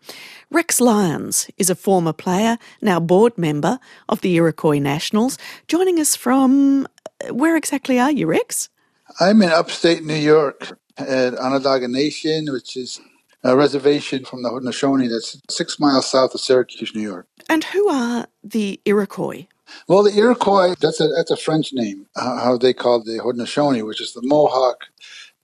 Rex 0.51 0.81
Lyons 0.81 1.49
is 1.57 1.69
a 1.69 1.75
former 1.75 2.11
player, 2.11 2.57
now 2.81 2.99
board 2.99 3.37
member 3.37 3.79
of 4.09 4.19
the 4.19 4.35
Iroquois 4.35 4.79
Nationals, 4.79 5.37
joining 5.69 5.97
us 5.97 6.17
from 6.17 6.89
where 7.29 7.55
exactly 7.55 7.97
are 7.97 8.11
you, 8.11 8.27
Rex? 8.27 8.67
I'm 9.21 9.41
in 9.41 9.49
upstate 9.49 10.03
New 10.03 10.13
York 10.13 10.77
at 10.97 11.35
Onondaga 11.35 11.87
Nation, 11.87 12.51
which 12.51 12.75
is 12.75 12.99
a 13.45 13.55
reservation 13.55 14.25
from 14.25 14.43
the 14.43 14.49
Haudenosaunee 14.49 15.09
that's 15.09 15.41
six 15.49 15.79
miles 15.79 16.11
south 16.11 16.35
of 16.35 16.41
Syracuse, 16.41 16.93
New 16.93 17.01
York. 17.01 17.27
And 17.47 17.63
who 17.63 17.87
are 17.87 18.27
the 18.43 18.81
Iroquois? 18.83 19.47
Well, 19.87 20.03
the 20.03 20.17
Iroquois, 20.17 20.75
that's 20.81 20.99
a, 20.99 21.07
that's 21.15 21.31
a 21.31 21.37
French 21.37 21.71
name, 21.71 22.07
uh, 22.17 22.43
how 22.43 22.57
they 22.57 22.73
called 22.73 23.05
the 23.05 23.19
Haudenosaunee, 23.19 23.87
which 23.87 24.01
is 24.01 24.11
the 24.11 24.21
Mohawk, 24.21 24.87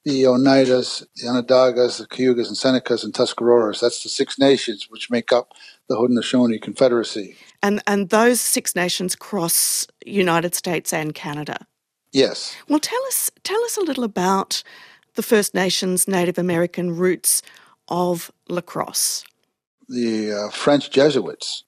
the 0.07 0.23
Oneidas, 0.23 1.05
the 1.17 1.27
Onondagas, 1.27 1.97
the 1.97 2.07
Cayugas, 2.07 2.47
and 2.47 2.55
Senecas, 2.55 3.03
and 3.03 3.13
Tuscaroras. 3.13 3.81
That's 3.81 4.03
the 4.03 4.09
six 4.09 4.39
nations 4.39 4.87
which 4.89 5.11
make 5.11 5.33
up 5.33 5.51
the 5.89 5.95
Haudenosaunee 5.95 6.61
Confederacy. 6.61 7.35
And, 7.61 7.81
and 7.85 8.09
those 8.09 8.39
six 8.39 8.73
nations 8.73 9.15
cross 9.15 9.85
United 10.05 10.55
States 10.55 10.93
and 10.93 11.13
Canada? 11.13 11.67
Yes. 12.13 12.55
Well, 12.69 12.79
tell 12.79 13.03
us, 13.07 13.29
tell 13.43 13.61
us 13.65 13.75
a 13.75 13.81
little 13.81 14.05
about 14.05 14.63
the 15.15 15.23
First 15.23 15.53
Nations 15.53 16.07
Native 16.07 16.37
American 16.37 16.95
roots 16.95 17.41
of 17.89 18.31
lacrosse? 18.47 19.25
The 19.89 20.31
uh, 20.31 20.49
French 20.51 20.89
Jesuits 20.89 21.65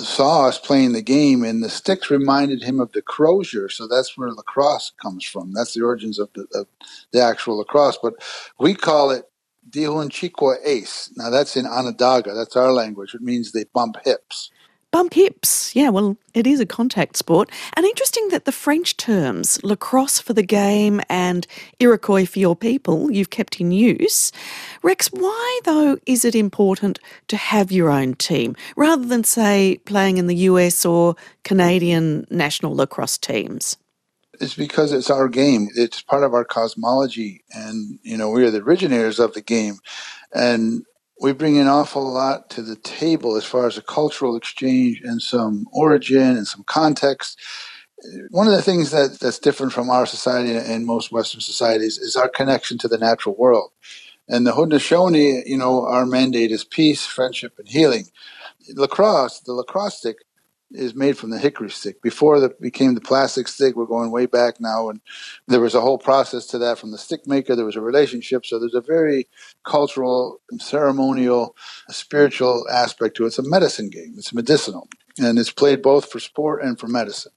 saw 0.00 0.48
us 0.48 0.58
playing 0.58 0.92
the 0.92 1.02
game, 1.02 1.44
and 1.44 1.62
the 1.62 1.70
sticks 1.70 2.10
reminded 2.10 2.62
him 2.62 2.80
of 2.80 2.92
the 2.92 3.02
crozier. 3.02 3.68
So 3.68 3.86
that's 3.86 4.16
where 4.16 4.30
lacrosse 4.32 4.92
comes 5.02 5.24
from. 5.24 5.52
That's 5.52 5.74
the 5.74 5.82
origins 5.82 6.18
of 6.18 6.30
the, 6.34 6.46
of 6.54 6.66
the 7.12 7.22
actual 7.22 7.58
lacrosse. 7.58 7.98
But 8.02 8.14
we 8.58 8.74
call 8.74 9.10
it 9.10 9.24
Dihun 9.70 10.10
Chikwa 10.10 10.56
Ace. 10.64 11.10
Now 11.16 11.30
that's 11.30 11.56
in 11.56 11.66
Onondaga. 11.66 12.34
That's 12.34 12.56
our 12.56 12.72
language. 12.72 13.14
It 13.14 13.22
means 13.22 13.52
they 13.52 13.64
bump 13.72 13.96
hips 14.04 14.50
bump 14.94 15.14
hips. 15.14 15.74
Yeah, 15.74 15.88
well, 15.88 16.16
it 16.34 16.46
is 16.46 16.60
a 16.60 16.66
contact 16.66 17.16
sport. 17.16 17.50
And 17.72 17.84
interesting 17.84 18.28
that 18.28 18.44
the 18.44 18.52
French 18.52 18.96
terms, 18.96 19.58
lacrosse 19.64 20.20
for 20.20 20.34
the 20.34 20.44
game 20.44 21.00
and 21.08 21.48
Iroquois 21.80 22.26
for 22.26 22.38
your 22.38 22.54
people, 22.54 23.10
you've 23.10 23.30
kept 23.30 23.60
in 23.60 23.72
use. 23.72 24.30
Rex, 24.84 25.08
why, 25.08 25.60
though, 25.64 25.98
is 26.06 26.24
it 26.24 26.36
important 26.36 27.00
to 27.26 27.36
have 27.36 27.72
your 27.72 27.90
own 27.90 28.14
team 28.14 28.54
rather 28.76 29.04
than, 29.04 29.24
say, 29.24 29.80
playing 29.84 30.18
in 30.18 30.28
the 30.28 30.36
US 30.50 30.84
or 30.84 31.16
Canadian 31.42 32.24
national 32.30 32.76
lacrosse 32.76 33.18
teams? 33.18 33.76
It's 34.40 34.54
because 34.54 34.92
it's 34.92 35.10
our 35.10 35.26
game. 35.26 35.70
It's 35.74 36.02
part 36.02 36.22
of 36.22 36.34
our 36.34 36.44
cosmology. 36.44 37.42
And, 37.50 37.98
you 38.04 38.16
know, 38.16 38.30
we 38.30 38.44
are 38.44 38.50
the 38.52 38.62
originators 38.62 39.18
of 39.18 39.34
the 39.34 39.42
game. 39.42 39.78
And 40.32 40.84
we 41.24 41.32
bring 41.32 41.56
an 41.56 41.68
awful 41.68 42.04
lot 42.12 42.50
to 42.50 42.60
the 42.60 42.76
table 42.76 43.34
as 43.34 43.46
far 43.46 43.66
as 43.66 43.78
a 43.78 43.82
cultural 43.82 44.36
exchange 44.36 45.00
and 45.02 45.22
some 45.22 45.66
origin 45.72 46.36
and 46.36 46.46
some 46.46 46.62
context. 46.64 47.40
One 48.28 48.46
of 48.46 48.52
the 48.52 48.60
things 48.60 48.90
that, 48.90 49.18
that's 49.20 49.38
different 49.38 49.72
from 49.72 49.88
our 49.88 50.04
society 50.04 50.54
and 50.54 50.84
most 50.84 51.10
Western 51.10 51.40
societies 51.40 51.96
is 51.96 52.14
our 52.14 52.28
connection 52.28 52.76
to 52.76 52.88
the 52.88 52.98
natural 52.98 53.34
world. 53.38 53.70
And 54.28 54.46
the 54.46 54.52
Haudenosaunee, 54.52 55.46
you 55.46 55.56
know, 55.56 55.86
our 55.86 56.04
mandate 56.04 56.52
is 56.52 56.62
peace, 56.62 57.06
friendship, 57.06 57.54
and 57.58 57.68
healing. 57.68 58.04
Lacrosse, 58.74 59.40
the 59.40 59.54
lacrosse 59.54 59.96
stick, 59.96 60.18
is 60.74 60.94
made 60.94 61.16
from 61.16 61.30
the 61.30 61.38
hickory 61.38 61.70
stick. 61.70 62.02
Before 62.02 62.42
it 62.42 62.60
became 62.60 62.94
the 62.94 63.00
plastic 63.00 63.48
stick, 63.48 63.76
we're 63.76 63.86
going 63.86 64.10
way 64.10 64.26
back 64.26 64.60
now, 64.60 64.88
and 64.88 65.00
there 65.46 65.60
was 65.60 65.74
a 65.74 65.80
whole 65.80 65.98
process 65.98 66.46
to 66.48 66.58
that 66.58 66.78
from 66.78 66.90
the 66.90 66.98
stick 66.98 67.26
maker. 67.26 67.54
There 67.54 67.64
was 67.64 67.76
a 67.76 67.80
relationship, 67.80 68.44
so 68.44 68.58
there's 68.58 68.74
a 68.74 68.80
very 68.80 69.28
cultural, 69.64 70.40
ceremonial, 70.58 71.56
spiritual 71.88 72.66
aspect 72.70 73.16
to 73.16 73.24
it. 73.24 73.28
It's 73.28 73.38
a 73.38 73.48
medicine 73.48 73.88
game. 73.88 74.14
It's 74.16 74.34
medicinal, 74.34 74.88
and 75.18 75.38
it's 75.38 75.52
played 75.52 75.82
both 75.82 76.10
for 76.10 76.20
sport 76.20 76.62
and 76.62 76.78
for 76.78 76.88
medicine. 76.88 77.32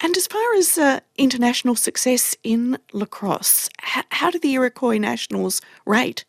And 0.00 0.16
as 0.16 0.26
far 0.26 0.54
as 0.54 0.78
uh, 0.78 1.00
international 1.16 1.74
success 1.74 2.36
in 2.42 2.78
lacrosse, 2.92 3.68
h- 3.96 4.04
how 4.10 4.30
do 4.30 4.38
the 4.38 4.52
Iroquois 4.54 4.98
Nationals 4.98 5.60
rate? 5.86 6.24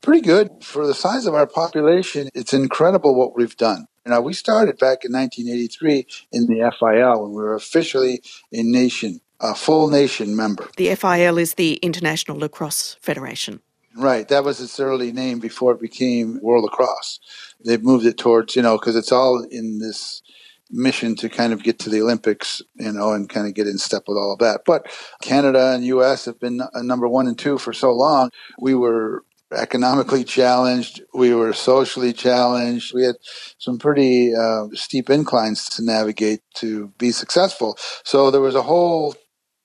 Pretty 0.00 0.20
good. 0.20 0.50
For 0.62 0.86
the 0.86 0.94
size 0.94 1.26
of 1.26 1.34
our 1.34 1.46
population, 1.46 2.28
it's 2.34 2.54
incredible 2.54 3.14
what 3.14 3.36
we've 3.36 3.56
done. 3.56 3.86
Now, 4.08 4.22
we 4.22 4.32
started 4.32 4.78
back 4.78 5.04
in 5.04 5.12
1983 5.12 6.06
in 6.32 6.46
the 6.46 6.72
FIL 6.78 7.22
when 7.22 7.30
we 7.30 7.36
were 7.36 7.54
officially 7.54 8.22
a 8.52 8.62
nation, 8.62 9.20
a 9.40 9.54
full 9.54 9.88
nation 9.88 10.34
member. 10.34 10.68
The 10.76 10.94
FIL 10.94 11.36
is 11.36 11.54
the 11.54 11.74
International 11.74 12.38
Lacrosse 12.38 12.96
Federation. 13.02 13.60
Right. 13.96 14.26
That 14.28 14.44
was 14.44 14.60
its 14.60 14.78
early 14.80 15.12
name 15.12 15.40
before 15.40 15.72
it 15.72 15.80
became 15.80 16.40
World 16.40 16.64
Lacrosse. 16.64 17.20
They've 17.64 17.82
moved 17.82 18.06
it 18.06 18.16
towards, 18.16 18.54
you 18.56 18.62
know, 18.62 18.78
because 18.78 18.96
it's 18.96 19.12
all 19.12 19.44
in 19.50 19.78
this 19.78 20.22
mission 20.70 21.16
to 21.16 21.28
kind 21.28 21.52
of 21.52 21.62
get 21.62 21.78
to 21.80 21.90
the 21.90 22.00
Olympics, 22.00 22.62
you 22.76 22.92
know, 22.92 23.12
and 23.12 23.28
kind 23.28 23.46
of 23.46 23.54
get 23.54 23.66
in 23.66 23.78
step 23.78 24.04
with 24.06 24.16
all 24.16 24.32
of 24.32 24.38
that. 24.38 24.62
But 24.64 24.86
Canada 25.22 25.72
and 25.74 25.84
US 25.84 26.26
have 26.26 26.38
been 26.38 26.60
number 26.74 27.08
one 27.08 27.26
and 27.26 27.38
two 27.38 27.58
for 27.58 27.72
so 27.72 27.92
long. 27.92 28.30
We 28.60 28.74
were 28.74 29.24
economically 29.52 30.24
challenged. 30.24 31.02
We 31.14 31.34
were 31.34 31.52
socially 31.52 32.12
challenged. 32.12 32.94
We 32.94 33.04
had 33.04 33.16
some 33.58 33.78
pretty 33.78 34.34
uh, 34.34 34.68
steep 34.74 35.10
inclines 35.10 35.68
to 35.70 35.84
navigate 35.84 36.40
to 36.56 36.88
be 36.98 37.10
successful. 37.12 37.78
So 38.04 38.30
there 38.30 38.40
was 38.40 38.54
a 38.54 38.62
whole 38.62 39.14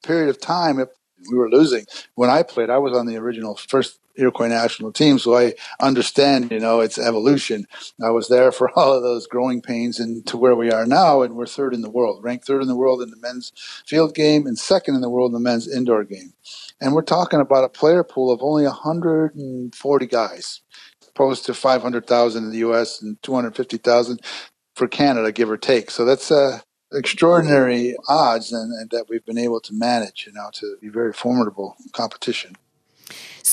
period 0.03 0.29
of 0.29 0.39
time 0.39 0.77
we 1.31 1.37
were 1.37 1.49
losing. 1.49 1.85
When 2.15 2.29
I 2.29 2.43
played, 2.43 2.69
I 2.69 2.77
was 2.77 2.97
on 2.97 3.05
the 3.05 3.17
original 3.17 3.55
first 3.55 3.99
Iroquois 4.15 4.47
national 4.47 4.91
team, 4.91 5.17
so 5.17 5.35
I 5.37 5.53
understand, 5.79 6.51
you 6.51 6.59
know, 6.59 6.79
its 6.79 6.97
evolution. 6.97 7.65
I 8.03 8.09
was 8.09 8.27
there 8.27 8.51
for 8.51 8.69
all 8.77 8.93
of 8.93 9.03
those 9.03 9.27
growing 9.27 9.61
pains 9.61 9.99
and 9.99 10.25
to 10.27 10.37
where 10.37 10.55
we 10.55 10.71
are 10.71 10.85
now, 10.85 11.21
and 11.21 11.35
we're 11.35 11.45
third 11.45 11.73
in 11.73 11.81
the 11.81 11.89
world, 11.89 12.23
ranked 12.23 12.45
third 12.45 12.61
in 12.61 12.67
the 12.67 12.75
world 12.75 13.01
in 13.01 13.09
the 13.09 13.17
men's 13.17 13.51
field 13.85 14.15
game 14.15 14.45
and 14.45 14.57
second 14.57 14.95
in 14.95 15.01
the 15.01 15.09
world 15.09 15.29
in 15.29 15.33
the 15.33 15.39
men's 15.39 15.67
indoor 15.67 16.03
game. 16.03 16.33
And 16.79 16.93
we're 16.93 17.01
talking 17.01 17.39
about 17.39 17.63
a 17.63 17.69
player 17.69 18.03
pool 18.03 18.31
of 18.31 18.41
only 18.41 18.63
140 18.65 20.05
guys, 20.07 20.61
opposed 21.07 21.45
to 21.45 21.53
500,000 21.53 22.43
in 22.43 22.51
the 22.51 22.57
U.S. 22.59 23.01
and 23.01 23.21
250,000 23.23 24.19
for 24.75 24.87
Canada, 24.87 25.31
give 25.31 25.49
or 25.49 25.57
take. 25.57 25.91
So 25.91 26.05
that's 26.05 26.31
uh, 26.31 26.59
extraordinary 26.93 27.95
odds 28.07 28.51
and, 28.51 28.71
and, 28.73 28.89
that 28.91 29.05
we've 29.09 29.25
been 29.25 29.37
able 29.37 29.59
to 29.61 29.73
manage, 29.73 30.25
you 30.27 30.33
know, 30.33 30.49
to 30.53 30.77
be 30.81 30.89
very 30.89 31.13
formidable 31.13 31.75
competition. 31.91 32.55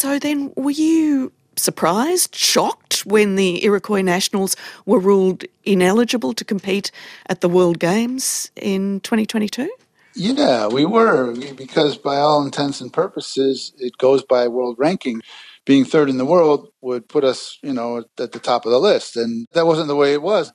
So 0.00 0.18
then, 0.18 0.50
were 0.56 0.70
you 0.70 1.30
surprised, 1.56 2.34
shocked 2.34 3.04
when 3.04 3.36
the 3.36 3.62
Iroquois 3.62 4.00
Nationals 4.00 4.56
were 4.86 4.98
ruled 4.98 5.44
ineligible 5.66 6.32
to 6.32 6.42
compete 6.42 6.90
at 7.26 7.42
the 7.42 7.50
World 7.50 7.78
Games 7.78 8.50
in 8.56 9.00
2022? 9.00 9.70
Yeah, 10.14 10.68
we 10.68 10.86
were 10.86 11.34
because 11.52 11.98
by 11.98 12.16
all 12.16 12.42
intents 12.42 12.80
and 12.80 12.90
purposes, 12.90 13.74
it 13.76 13.98
goes 13.98 14.22
by 14.22 14.48
world 14.48 14.76
ranking. 14.78 15.20
Being 15.66 15.84
third 15.84 16.08
in 16.08 16.16
the 16.16 16.24
world 16.24 16.72
would 16.80 17.06
put 17.06 17.22
us, 17.22 17.58
you 17.60 17.74
know, 17.74 17.98
at 18.18 18.32
the 18.32 18.38
top 18.38 18.64
of 18.64 18.72
the 18.72 18.80
list, 18.80 19.18
and 19.18 19.46
that 19.52 19.66
wasn't 19.66 19.88
the 19.88 19.96
way 19.96 20.14
it 20.14 20.22
was. 20.22 20.50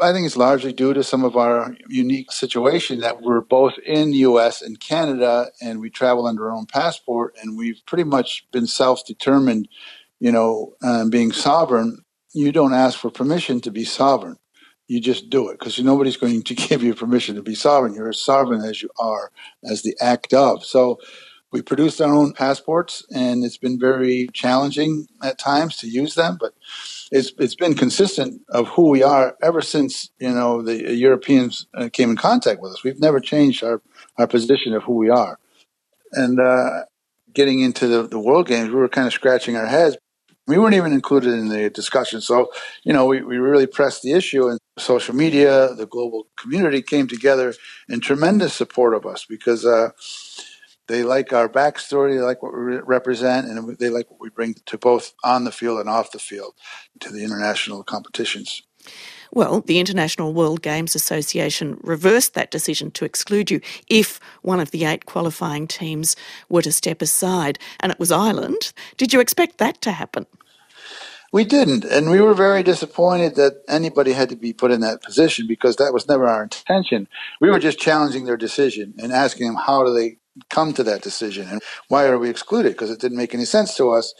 I 0.00 0.12
think 0.12 0.26
it's 0.26 0.36
largely 0.36 0.72
due 0.72 0.94
to 0.94 1.04
some 1.04 1.24
of 1.24 1.36
our 1.36 1.76
unique 1.88 2.32
situation 2.32 3.00
that 3.00 3.22
we're 3.22 3.40
both 3.40 3.74
in 3.84 4.10
the 4.10 4.18
US 4.18 4.62
and 4.62 4.80
Canada 4.80 5.50
and 5.60 5.80
we 5.80 5.90
travel 5.90 6.26
under 6.26 6.48
our 6.48 6.56
own 6.56 6.66
passport 6.66 7.34
and 7.40 7.56
we've 7.56 7.80
pretty 7.86 8.04
much 8.04 8.46
been 8.52 8.66
self-determined, 8.66 9.68
you 10.20 10.32
know, 10.32 10.74
um, 10.82 11.10
being 11.10 11.32
sovereign. 11.32 12.04
You 12.32 12.50
don't 12.52 12.74
ask 12.74 12.98
for 12.98 13.10
permission 13.10 13.60
to 13.62 13.70
be 13.70 13.84
sovereign. 13.84 14.36
You 14.88 15.00
just 15.00 15.30
do 15.30 15.48
it 15.48 15.58
because 15.58 15.78
nobody's 15.78 16.16
going 16.16 16.42
to 16.42 16.54
give 16.68 16.82
you 16.82 16.94
permission 16.94 17.36
to 17.36 17.42
be 17.42 17.54
sovereign. 17.54 17.94
You're 17.94 18.10
as 18.10 18.20
sovereign 18.20 18.62
as 18.62 18.82
you 18.82 18.90
are 18.98 19.30
as 19.64 19.82
the 19.82 19.96
act 20.00 20.32
of. 20.32 20.64
So 20.64 20.98
we 21.54 21.62
produced 21.62 22.00
our 22.00 22.12
own 22.12 22.32
passports 22.32 23.06
and 23.14 23.44
it's 23.44 23.56
been 23.56 23.78
very 23.78 24.28
challenging 24.32 25.06
at 25.22 25.38
times 25.38 25.76
to 25.76 25.86
use 25.86 26.16
them, 26.16 26.36
but 26.40 26.52
it's 27.12 27.32
it's 27.38 27.54
been 27.54 27.74
consistent 27.74 28.42
of 28.48 28.66
who 28.66 28.88
we 28.90 29.04
are 29.04 29.36
ever 29.40 29.62
since 29.62 30.10
you 30.18 30.34
know 30.34 30.62
the 30.62 30.96
Europeans 30.96 31.68
uh, 31.74 31.88
came 31.92 32.10
in 32.10 32.16
contact 32.16 32.60
with 32.60 32.72
us. 32.72 32.82
We've 32.82 32.98
never 32.98 33.20
changed 33.20 33.62
our 33.62 33.80
our 34.18 34.26
position 34.26 34.74
of 34.74 34.82
who 34.82 34.96
we 34.96 35.10
are, 35.10 35.38
and 36.10 36.40
uh, 36.40 36.86
getting 37.32 37.60
into 37.60 37.86
the, 37.86 38.02
the 38.08 38.18
World 38.18 38.48
Games, 38.48 38.70
we 38.70 38.74
were 38.74 38.88
kind 38.88 39.06
of 39.06 39.12
scratching 39.12 39.56
our 39.56 39.66
heads. 39.66 39.96
We 40.48 40.58
weren't 40.58 40.74
even 40.74 40.92
included 40.92 41.34
in 41.34 41.50
the 41.50 41.70
discussion, 41.70 42.20
so 42.20 42.50
you 42.82 42.92
know 42.92 43.06
we, 43.06 43.22
we 43.22 43.36
really 43.36 43.68
pressed 43.68 44.02
the 44.02 44.10
issue, 44.10 44.48
and 44.48 44.58
social 44.76 45.14
media, 45.14 45.72
the 45.74 45.86
global 45.86 46.26
community 46.36 46.82
came 46.82 47.06
together 47.06 47.54
in 47.88 48.00
tremendous 48.00 48.54
support 48.54 48.92
of 48.92 49.06
us 49.06 49.24
because. 49.24 49.64
Uh, 49.64 49.90
they 50.86 51.02
like 51.02 51.32
our 51.32 51.48
backstory, 51.48 52.14
they 52.14 52.20
like 52.20 52.42
what 52.42 52.52
we 52.54 52.76
represent, 52.78 53.46
and 53.46 53.76
they 53.78 53.88
like 53.88 54.10
what 54.10 54.20
we 54.20 54.30
bring 54.30 54.54
to 54.66 54.78
both 54.78 55.14
on 55.24 55.44
the 55.44 55.52
field 55.52 55.80
and 55.80 55.88
off 55.88 56.12
the 56.12 56.18
field 56.18 56.54
to 57.00 57.10
the 57.10 57.24
international 57.24 57.82
competitions. 57.82 58.62
Well, 59.32 59.62
the 59.62 59.80
International 59.80 60.32
World 60.32 60.62
Games 60.62 60.94
Association 60.94 61.80
reversed 61.82 62.34
that 62.34 62.50
decision 62.50 62.90
to 62.92 63.04
exclude 63.04 63.50
you 63.50 63.60
if 63.88 64.20
one 64.42 64.60
of 64.60 64.70
the 64.70 64.84
eight 64.84 65.06
qualifying 65.06 65.66
teams 65.66 66.14
were 66.48 66.62
to 66.62 66.70
step 66.70 67.02
aside, 67.02 67.58
and 67.80 67.90
it 67.90 67.98
was 67.98 68.12
Ireland. 68.12 68.72
Did 68.96 69.12
you 69.12 69.20
expect 69.20 69.58
that 69.58 69.80
to 69.82 69.92
happen? 69.92 70.26
We 71.32 71.44
didn't, 71.44 71.84
and 71.84 72.10
we 72.10 72.20
were 72.20 72.34
very 72.34 72.62
disappointed 72.62 73.34
that 73.34 73.64
anybody 73.66 74.12
had 74.12 74.28
to 74.28 74.36
be 74.36 74.52
put 74.52 74.70
in 74.70 74.82
that 74.82 75.02
position 75.02 75.48
because 75.48 75.74
that 75.76 75.92
was 75.92 76.06
never 76.06 76.28
our 76.28 76.44
intention. 76.44 77.08
We 77.40 77.50
were 77.50 77.58
just 77.58 77.80
challenging 77.80 78.24
their 78.24 78.36
decision 78.36 78.94
and 78.98 79.12
asking 79.12 79.48
them 79.48 79.56
how 79.56 79.84
do 79.84 79.92
they 79.92 80.18
come 80.50 80.72
to 80.74 80.82
that 80.84 81.02
decision 81.02 81.48
and 81.48 81.62
why 81.88 82.06
are 82.06 82.18
we 82.18 82.30
excluded? 82.30 82.72
Because 82.72 82.90
it 82.90 83.00
didn't 83.00 83.18
make 83.18 83.34
any 83.34 83.44
sense 83.44 83.76
to 83.76 83.90
us. 83.90 84.14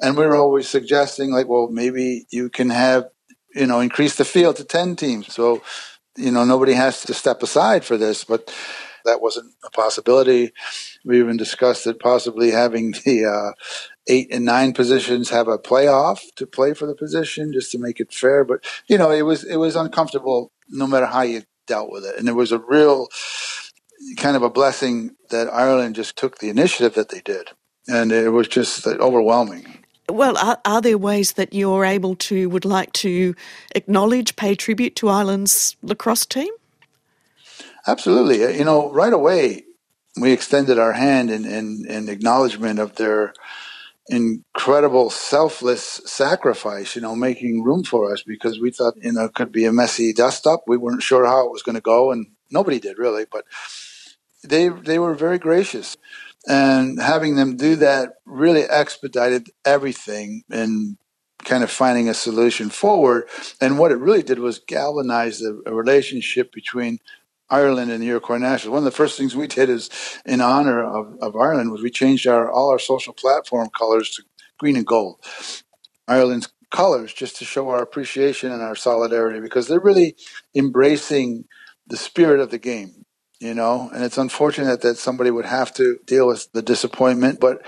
And 0.00 0.16
we 0.16 0.26
were 0.26 0.36
always 0.36 0.68
suggesting 0.68 1.30
like 1.30 1.48
well 1.48 1.68
maybe 1.70 2.26
you 2.30 2.48
can 2.48 2.70
have 2.70 3.08
you 3.54 3.66
know 3.66 3.80
increase 3.80 4.16
the 4.16 4.24
field 4.24 4.56
to 4.56 4.64
10 4.64 4.96
teams. 4.96 5.32
So 5.32 5.62
you 6.16 6.30
know 6.30 6.44
nobody 6.44 6.72
has 6.72 7.02
to 7.02 7.14
step 7.14 7.42
aside 7.42 7.84
for 7.84 7.96
this 7.96 8.24
but 8.24 8.52
that 9.04 9.22
wasn't 9.22 9.52
a 9.64 9.70
possibility. 9.70 10.52
We 11.04 11.18
even 11.18 11.36
discussed 11.36 11.84
that 11.84 12.00
possibly 12.00 12.50
having 12.50 12.92
the 13.04 13.24
uh, 13.24 13.52
eight 14.06 14.28
and 14.32 14.44
nine 14.44 14.72
positions 14.72 15.30
have 15.30 15.48
a 15.48 15.58
playoff 15.58 16.20
to 16.36 16.46
play 16.46 16.74
for 16.74 16.86
the 16.86 16.94
position 16.94 17.52
just 17.52 17.72
to 17.72 17.78
make 17.78 18.00
it 18.00 18.12
fair. 18.12 18.44
But 18.44 18.64
you 18.86 18.98
know 18.98 19.10
it 19.10 19.22
was 19.22 19.44
it 19.44 19.56
was 19.56 19.76
uncomfortable 19.76 20.52
no 20.68 20.86
matter 20.86 21.06
how 21.06 21.22
you 21.22 21.42
dealt 21.66 21.90
with 21.90 22.04
it. 22.04 22.16
And 22.18 22.26
there 22.26 22.34
was 22.34 22.52
a 22.52 22.58
real 22.58 23.08
kind 24.16 24.36
of 24.36 24.42
a 24.42 24.50
blessing 24.50 25.16
that 25.30 25.52
Ireland 25.52 25.94
just 25.94 26.16
took 26.16 26.38
the 26.38 26.50
initiative 26.50 26.94
that 26.94 27.08
they 27.10 27.20
did. 27.20 27.50
And 27.86 28.12
it 28.12 28.30
was 28.30 28.48
just 28.48 28.86
overwhelming. 28.86 29.84
Well, 30.10 30.38
are, 30.38 30.58
are, 30.64 30.80
there 30.80 30.96
ways 30.96 31.34
that 31.34 31.52
you're 31.52 31.84
able 31.84 32.16
to, 32.16 32.48
would 32.48 32.64
like 32.64 32.92
to 32.94 33.34
acknowledge, 33.74 34.36
pay 34.36 34.54
tribute 34.54 34.96
to 34.96 35.08
Ireland's 35.08 35.76
lacrosse 35.82 36.24
team? 36.24 36.52
Absolutely. 37.86 38.44
Uh, 38.44 38.48
you 38.48 38.64
know, 38.64 38.90
right 38.90 39.12
away, 39.12 39.64
we 40.18 40.32
extended 40.32 40.78
our 40.78 40.92
hand 40.92 41.30
in, 41.30 41.44
in, 41.44 41.84
in 41.88 42.08
acknowledgement 42.08 42.78
of 42.78 42.96
their 42.96 43.34
incredible 44.08 45.10
selfless 45.10 46.00
sacrifice, 46.06 46.96
you 46.96 47.02
know, 47.02 47.14
making 47.14 47.62
room 47.62 47.84
for 47.84 48.12
us 48.12 48.22
because 48.22 48.58
we 48.58 48.70
thought, 48.70 48.94
you 48.96 49.12
know, 49.12 49.26
it 49.26 49.34
could 49.34 49.52
be 49.52 49.66
a 49.66 49.72
messy 49.72 50.12
dust 50.12 50.46
up. 50.46 50.64
We 50.66 50.78
weren't 50.78 51.02
sure 51.02 51.26
how 51.26 51.46
it 51.46 51.52
was 51.52 51.62
going 51.62 51.74
to 51.74 51.82
go, 51.82 52.10
and 52.10 52.26
nobody 52.50 52.80
did 52.80 52.98
really. 52.98 53.26
But 53.30 53.44
they 54.44 54.68
they 54.68 54.98
were 54.98 55.14
very 55.14 55.38
gracious, 55.38 55.96
and 56.48 57.00
having 57.00 57.36
them 57.36 57.56
do 57.56 57.76
that 57.76 58.14
really 58.24 58.62
expedited 58.62 59.50
everything 59.64 60.42
and 60.50 60.96
kind 61.44 61.62
of 61.62 61.70
finding 61.70 62.08
a 62.08 62.14
solution 62.14 62.68
forward. 62.68 63.28
And 63.60 63.78
what 63.78 63.92
it 63.92 63.98
really 63.98 64.22
did 64.22 64.38
was 64.38 64.58
galvanize 64.58 65.38
the, 65.38 65.62
relationship 65.66 66.52
between 66.52 66.98
Ireland 67.48 67.90
and 67.90 68.02
the 68.02 68.08
Iroquois 68.08 68.38
Nationals. 68.38 68.72
One 68.72 68.78
of 68.78 68.84
the 68.84 68.90
first 68.90 69.16
things 69.16 69.34
we 69.34 69.46
did 69.46 69.70
is 69.70 69.88
in 70.26 70.40
honor 70.40 70.82
of, 70.82 71.16
of 71.20 71.36
Ireland 71.36 71.70
was 71.70 71.82
we 71.82 71.90
changed 71.90 72.26
our 72.26 72.50
all 72.50 72.70
our 72.70 72.78
social 72.78 73.12
platform 73.14 73.70
colors 73.76 74.10
to 74.10 74.22
green 74.58 74.76
and 74.76 74.86
gold. 74.86 75.24
Ireland's 76.06 76.48
colors 76.70 77.14
just 77.14 77.36
to 77.36 77.44
show 77.44 77.70
our 77.70 77.82
appreciation 77.82 78.52
and 78.52 78.62
our 78.62 78.74
solidarity 78.74 79.40
because 79.40 79.68
they're 79.68 79.80
really 79.80 80.16
embracing 80.54 81.44
the 81.86 81.96
spirit 81.96 82.40
of 82.40 82.50
the 82.50 82.58
game 82.58 83.06
you 83.40 83.54
know, 83.54 83.90
and 83.92 84.04
it's 84.04 84.18
unfortunate 84.18 84.80
that 84.82 84.96
somebody 84.96 85.30
would 85.30 85.44
have 85.44 85.72
to 85.74 85.98
deal 86.06 86.26
with 86.26 86.50
the 86.52 86.62
disappointment, 86.62 87.40
but 87.40 87.64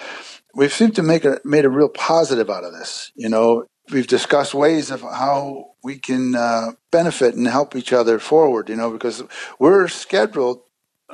we've 0.55 0.73
seemed 0.73 0.97
to 0.97 1.03
make 1.03 1.25
a 1.25 1.41
made 1.45 1.65
a 1.65 1.71
real 1.71 1.89
positive 1.89 2.51
out 2.51 2.65
of 2.65 2.73
this. 2.73 3.13
You 3.15 3.29
know, 3.29 3.67
we've 3.93 4.07
discussed 4.07 4.55
ways 4.55 4.91
of 4.91 5.03
how 5.03 5.73
we 5.83 5.99
can 5.99 6.35
uh, 6.35 6.73
benefit 6.91 7.35
and 7.35 7.47
help 7.47 7.77
each 7.77 7.93
other 7.93 8.19
forward. 8.19 8.69
You 8.69 8.77
know, 8.77 8.91
because 8.91 9.23
we're 9.59 9.89
scheduled 9.89 10.63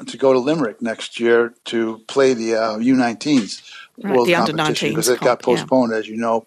to 0.07 0.17
go 0.17 0.33
to 0.33 0.39
Limerick 0.39 0.83
next 0.83 1.21
year 1.21 1.55
to 1.67 1.99
play 2.07 2.35
the 2.35 2.55
uh, 2.55 2.79
U19s 2.79 3.63
Right, 4.03 4.15
World 4.15 4.29
the 4.29 4.35
Competition 4.35 4.91
because 4.91 5.09
it 5.09 5.21
got 5.21 5.43
comp, 5.43 5.43
yeah. 5.43 5.63
postponed, 5.63 5.93
as 5.95 6.07
you 6.07 6.17
know, 6.17 6.47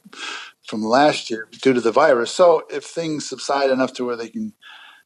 from 0.64 0.84
last 0.84 1.32
year 1.32 1.48
due 1.62 1.74
to 1.74 1.82
the 1.82 1.92
virus. 1.92 2.32
So 2.32 2.64
if 2.70 2.84
things 2.84 3.28
subside 3.28 3.72
enough 3.72 3.94
to 3.94 4.06
where 4.06 4.16
they 4.16 4.30
can 4.30 4.54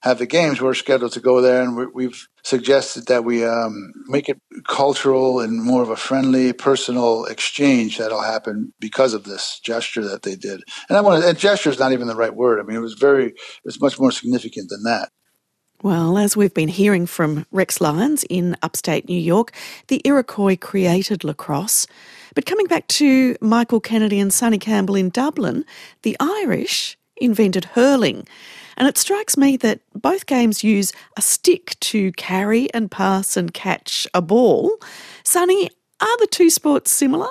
have 0.04 0.20
the 0.20 0.26
games, 0.26 0.62
we're 0.62 0.74
scheduled 0.74 1.14
to 1.14 1.22
go 1.22 1.40
there, 1.40 1.62
and 1.62 1.78
we, 1.78 1.86
we've 1.88 2.28
suggested 2.44 3.08
that 3.08 3.24
we 3.24 3.46
um, 3.46 3.94
make 4.08 4.28
it 4.28 4.38
cultural 4.68 5.40
and 5.40 5.64
more 5.64 5.82
of 5.82 5.90
a 5.90 5.96
friendly, 5.96 6.52
personal 6.52 7.24
exchange 7.26 7.98
that'll 7.98 8.22
happen 8.22 8.74
because 8.82 9.14
of 9.14 9.24
this 9.24 9.62
gesture 9.64 10.04
that 10.04 10.24
they 10.24 10.36
did. 10.36 10.62
And 10.90 10.98
I 10.98 11.02
want 11.02 11.24
to, 11.24 11.34
gesture 11.34 11.70
is 11.70 11.80
not 11.80 11.94
even 11.94 12.08
the 12.08 12.18
right 12.18 12.36
word. 12.36 12.60
I 12.60 12.64
mean, 12.64 12.76
it 12.76 12.82
was 12.82 12.96
very, 12.96 13.34
it's 13.64 13.80
much 13.80 13.98
more 13.98 14.12
significant 14.12 14.68
than 14.70 14.84
that. 14.84 15.10
Well, 15.84 16.18
as 16.18 16.36
we've 16.36 16.54
been 16.54 16.68
hearing 16.68 17.06
from 17.06 17.46
Rex 17.52 17.80
Lyons 17.80 18.26
in 18.30 18.58
upstate 18.62 19.08
New 19.08 19.20
York, 19.20 19.54
the 19.88 20.02
Iroquois 20.04 20.58
created 20.58 21.24
lacrosse. 21.24 21.88
But 22.36 22.46
coming 22.46 22.68
back 22.68 22.88
to 22.88 23.38
Michael 23.40 23.80
Kennedy 23.80 24.20
and 24.20 24.34
Sonny 24.34 24.58
Campbell 24.58 24.96
in 24.96 25.10
Dublin, 25.12 25.64
the 26.02 26.18
Irish 26.20 26.98
invented 27.16 27.66
hurling. 27.66 28.28
And 28.78 28.88
it 28.88 28.98
strikes 28.98 29.38
me 29.38 29.58
that 29.58 29.80
both 29.94 30.26
games 30.26 30.64
use 30.64 30.92
a 31.18 31.22
stick 31.22 31.78
to 31.82 32.12
carry 32.14 32.74
and 32.74 32.90
pass 32.90 33.38
and 33.38 33.54
catch 33.54 34.08
a 34.14 34.22
ball. 34.22 34.78
Sonny, 35.24 35.70
are 36.02 36.18
the 36.18 36.28
two 36.28 36.50
sports 36.50 36.92
similar? 36.92 37.30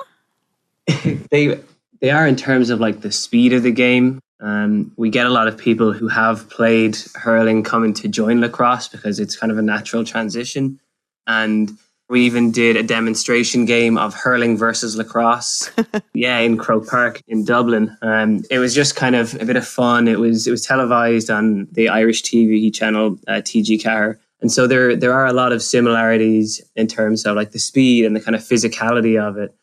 they 1.31 1.59
they 2.01 2.11
are 2.11 2.27
in 2.27 2.35
terms 2.35 2.69
of 2.69 2.79
like 2.79 3.01
the 3.01 3.11
speed 3.11 3.53
of 3.53 3.63
the 3.63 3.71
game. 3.71 4.19
Um, 4.41 4.91
we 4.97 5.09
get 5.09 5.25
a 5.25 5.29
lot 5.29 5.47
of 5.47 5.57
people 5.57 5.93
who 5.93 6.09
have 6.09 6.49
played 6.49 6.97
hurling 7.15 7.63
coming 7.63 7.93
to 7.93 8.09
join 8.09 8.41
lacrosse 8.41 8.89
because 8.89 9.19
it's 9.19 9.37
kind 9.37 9.51
of 9.51 9.57
a 9.57 9.61
natural 9.61 10.03
transition. 10.03 10.81
And 11.27 11.71
we 12.09 12.25
even 12.25 12.51
did 12.51 12.75
a 12.75 12.83
demonstration 12.83 13.65
game 13.65 13.97
of 13.97 14.13
hurling 14.13 14.57
versus 14.57 14.95
lacrosse. 14.95 15.71
yeah, 16.13 16.39
in 16.39 16.57
Croke 16.57 16.87
Park 16.87 17.21
in 17.27 17.45
Dublin. 17.45 17.95
Um, 18.01 18.43
it 18.51 18.59
was 18.59 18.75
just 18.75 18.95
kind 18.95 19.15
of 19.15 19.33
a 19.41 19.45
bit 19.45 19.55
of 19.55 19.67
fun. 19.67 20.07
It 20.07 20.19
was 20.19 20.47
it 20.47 20.51
was 20.51 20.65
televised 20.65 21.29
on 21.29 21.67
the 21.71 21.89
Irish 21.89 22.23
TV 22.23 22.73
channel 22.73 23.19
uh, 23.27 23.41
TG 23.41 23.81
Ceathair. 23.81 24.17
And 24.41 24.51
so 24.51 24.67
there 24.67 24.95
there 24.95 25.13
are 25.13 25.25
a 25.25 25.33
lot 25.33 25.53
of 25.53 25.63
similarities 25.63 26.61
in 26.75 26.87
terms 26.87 27.25
of 27.25 27.35
like 27.35 27.51
the 27.51 27.59
speed 27.59 28.05
and 28.05 28.15
the 28.15 28.21
kind 28.21 28.35
of 28.35 28.41
physicality 28.41 29.19
of 29.19 29.37
it. 29.37 29.55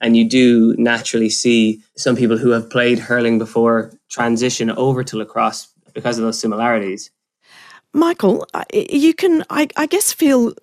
And 0.00 0.16
you 0.16 0.28
do 0.28 0.76
naturally 0.78 1.30
see 1.30 1.82
some 1.96 2.14
people 2.14 2.38
who 2.38 2.50
have 2.50 2.70
played 2.70 2.98
hurling 2.98 3.38
before 3.38 3.92
transition 4.10 4.70
over 4.70 5.02
to 5.02 5.16
lacrosse 5.16 5.66
because 5.94 6.18
of 6.18 6.24
those 6.24 6.38
similarities. 6.38 7.10
Michael, 7.98 8.46
you 8.72 9.12
can, 9.12 9.44
I, 9.50 9.68
I 9.76 9.86
guess, 9.86 10.12
feel 10.12 10.54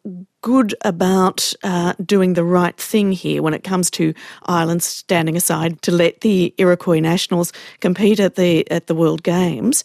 good 0.41 0.76
about 0.82 1.54
uh, 1.63 1.93
doing 2.06 2.34
the 2.34 2.43
right 2.43 2.78
thing 2.78 3.12
here 3.12 3.41
when 3.41 3.54
it 3.54 3.63
comes 3.63 3.91
to 3.91 4.13
Ireland 4.43 4.84
standing 4.84 5.36
aside 5.36 5.82
to 5.82 5.91
let 5.91 6.21
the 6.21 6.54
Iroquois 6.58 7.00
nationals 7.00 7.52
compete 7.80 8.19
at 8.19 8.36
the 8.36 8.69
at 8.71 8.88
the 8.88 8.95
World 8.95 9.24
Games. 9.24 9.84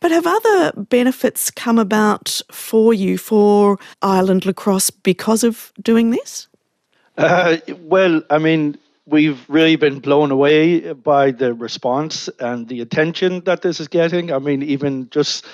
But 0.00 0.10
have 0.10 0.26
other 0.26 0.72
benefits 0.76 1.50
come 1.50 1.78
about 1.78 2.42
for 2.52 2.92
you 2.92 3.16
for 3.16 3.78
Ireland 4.02 4.44
lacrosse 4.44 4.90
because 4.90 5.44
of 5.44 5.72
doing 5.80 6.10
this? 6.10 6.46
Uh, 7.16 7.56
well, 7.80 8.22
I 8.28 8.38
mean, 8.38 8.76
we've 9.06 9.40
really 9.48 9.76
been 9.76 10.00
blown 10.00 10.30
away 10.30 10.92
by 10.92 11.30
the 11.30 11.54
response 11.54 12.28
and 12.38 12.68
the 12.68 12.80
attention 12.80 13.40
that 13.44 13.62
this 13.62 13.80
is 13.80 13.88
getting. 13.88 14.30
I 14.30 14.38
mean, 14.38 14.62
even 14.62 15.08
just 15.10 15.46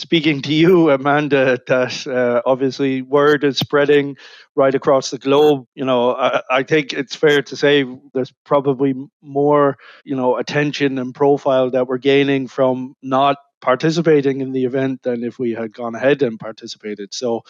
speaking 0.00 0.42
to 0.42 0.52
you, 0.52 0.90
Amanda, 0.90 1.58
that 1.66 2.06
uh, 2.06 2.42
obviously 2.46 3.02
word 3.02 3.44
is 3.44 3.58
spreading 3.58 4.16
right 4.56 4.74
across 4.74 5.10
the 5.10 5.18
globe. 5.18 5.66
You 5.74 5.84
know, 5.84 6.14
I, 6.14 6.42
I 6.50 6.62
think 6.62 6.92
it's 6.92 7.14
fair 7.14 7.42
to 7.42 7.56
say 7.56 7.84
there's 8.14 8.32
probably 8.44 8.94
more, 9.22 9.76
you 10.04 10.16
know, 10.16 10.36
attention 10.36 10.98
and 10.98 11.14
profile 11.14 11.70
that 11.70 11.86
we're 11.86 11.98
gaining 11.98 12.48
from 12.48 12.94
not 13.02 13.36
participating 13.60 14.40
in 14.40 14.52
the 14.52 14.64
event 14.64 15.02
than 15.02 15.22
if 15.22 15.38
we 15.38 15.52
had 15.52 15.72
gone 15.72 15.94
ahead 15.94 16.22
and 16.22 16.40
participated. 16.40 17.12
So 17.12 17.42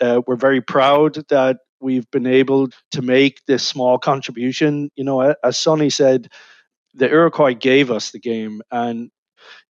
uh, 0.00 0.22
we're 0.26 0.36
very 0.36 0.60
proud 0.60 1.14
that 1.28 1.58
we've 1.80 2.10
been 2.10 2.26
able 2.26 2.68
to 2.92 3.02
make 3.02 3.44
this 3.46 3.66
small 3.66 3.98
contribution. 3.98 4.90
You 4.94 5.04
know, 5.04 5.34
as 5.42 5.58
Sonny 5.58 5.90
said, 5.90 6.28
the 6.94 7.08
Iroquois 7.10 7.54
gave 7.54 7.90
us 7.90 8.12
the 8.12 8.18
game, 8.18 8.62
and 8.70 9.10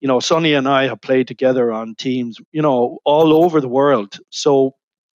you 0.01 0.09
know, 0.09 0.21
Sonny 0.21 0.55
and 0.55 0.69
I 0.69 0.89
have 0.89 1.01
played 1.01 1.29
together 1.29 1.73
on 1.73 1.95
teams, 1.95 2.39
you 2.53 2.62
know, 2.62 2.99
all 3.05 3.35
over 3.45 3.61
the 3.61 3.69
world. 3.69 4.19
So 4.31 4.75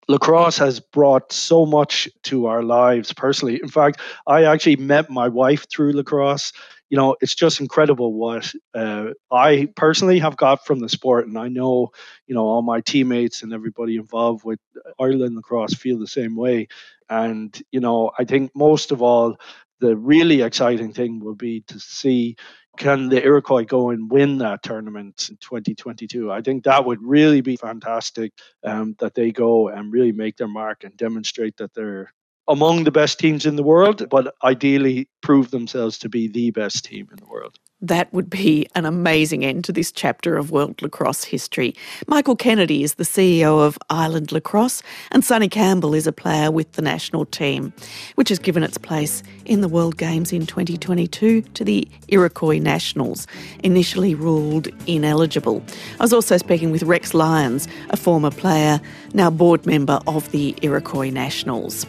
lacrosse 0.08 0.58
has 0.58 0.80
brought 0.80 1.32
so 1.32 1.64
much 1.64 2.08
to 2.24 2.46
our 2.46 2.62
lives 2.62 3.12
personally. 3.12 3.60
In 3.62 3.68
fact, 3.68 4.00
I 4.26 4.44
actually 4.44 4.76
met 4.76 5.08
my 5.08 5.28
wife 5.28 5.66
through 5.70 5.92
lacrosse. 5.92 6.52
You 6.90 6.96
know, 6.96 7.14
it's 7.20 7.36
just 7.36 7.60
incredible 7.60 8.12
what 8.14 8.52
uh, 8.74 9.10
I 9.30 9.68
personally 9.76 10.18
have 10.18 10.36
got 10.36 10.66
from 10.66 10.80
the 10.80 10.88
sport, 10.88 11.28
and 11.28 11.38
I 11.38 11.46
know, 11.46 11.90
you 12.26 12.34
know, 12.34 12.44
all 12.44 12.62
my 12.62 12.80
teammates 12.80 13.42
and 13.44 13.52
everybody 13.52 13.94
involved 13.96 14.44
with 14.44 14.58
Ireland 14.98 15.36
lacrosse 15.36 15.74
feel 15.74 16.00
the 16.00 16.08
same 16.08 16.34
way. 16.34 16.66
And 17.08 17.56
you 17.70 17.78
know, 17.78 18.10
I 18.18 18.24
think 18.24 18.50
most 18.56 18.90
of 18.90 19.02
all, 19.02 19.36
the 19.78 19.96
really 19.96 20.42
exciting 20.42 20.92
thing 20.92 21.20
will 21.20 21.34
be 21.34 21.62
to 21.68 21.78
see 21.78 22.36
can 22.76 23.08
the 23.08 23.22
Iroquois 23.22 23.64
go 23.64 23.90
and 23.90 24.10
win 24.10 24.38
that 24.38 24.62
tournament 24.62 25.28
in 25.30 25.36
2022? 25.36 26.30
I 26.32 26.40
think 26.40 26.64
that 26.64 26.84
would 26.84 27.02
really 27.02 27.40
be 27.40 27.56
fantastic 27.56 28.32
um, 28.64 28.94
that 29.00 29.14
they 29.14 29.32
go 29.32 29.68
and 29.68 29.92
really 29.92 30.12
make 30.12 30.36
their 30.36 30.48
mark 30.48 30.84
and 30.84 30.96
demonstrate 30.96 31.56
that 31.58 31.74
they're 31.74 32.12
among 32.50 32.82
the 32.82 32.90
best 32.90 33.20
teams 33.20 33.46
in 33.46 33.54
the 33.54 33.62
world, 33.62 34.08
but 34.10 34.34
ideally 34.42 35.08
prove 35.22 35.52
themselves 35.52 35.96
to 35.98 36.08
be 36.08 36.26
the 36.26 36.50
best 36.50 36.84
team 36.84 37.08
in 37.12 37.16
the 37.16 37.26
world. 37.26 37.58
That 37.80 38.12
would 38.12 38.28
be 38.28 38.66
an 38.74 38.84
amazing 38.84 39.42
end 39.42 39.64
to 39.64 39.72
this 39.72 39.90
chapter 39.90 40.36
of 40.36 40.50
world 40.50 40.82
lacrosse 40.82 41.24
history. 41.24 41.74
Michael 42.08 42.36
Kennedy 42.36 42.82
is 42.82 42.94
the 42.94 43.04
CEO 43.04 43.64
of 43.64 43.78
Ireland 43.88 44.32
Lacrosse, 44.32 44.82
and 45.12 45.24
Sonny 45.24 45.48
Campbell 45.48 45.94
is 45.94 46.08
a 46.08 46.12
player 46.12 46.50
with 46.50 46.72
the 46.72 46.82
national 46.82 47.24
team, 47.24 47.72
which 48.16 48.28
has 48.28 48.38
given 48.38 48.64
its 48.64 48.76
place 48.76 49.22
in 49.46 49.60
the 49.60 49.68
World 49.68 49.96
Games 49.96 50.32
in 50.32 50.44
2022 50.44 51.40
to 51.42 51.64
the 51.64 51.88
Iroquois 52.08 52.58
Nationals, 52.58 53.28
initially 53.62 54.14
ruled 54.14 54.68
ineligible. 54.86 55.62
I 56.00 56.02
was 56.02 56.12
also 56.12 56.36
speaking 56.36 56.72
with 56.72 56.82
Rex 56.82 57.14
Lyons, 57.14 57.68
a 57.90 57.96
former 57.96 58.30
player, 58.32 58.80
now 59.14 59.30
board 59.30 59.64
member 59.64 60.00
of 60.08 60.30
the 60.32 60.54
Iroquois 60.60 61.10
Nationals. 61.10 61.86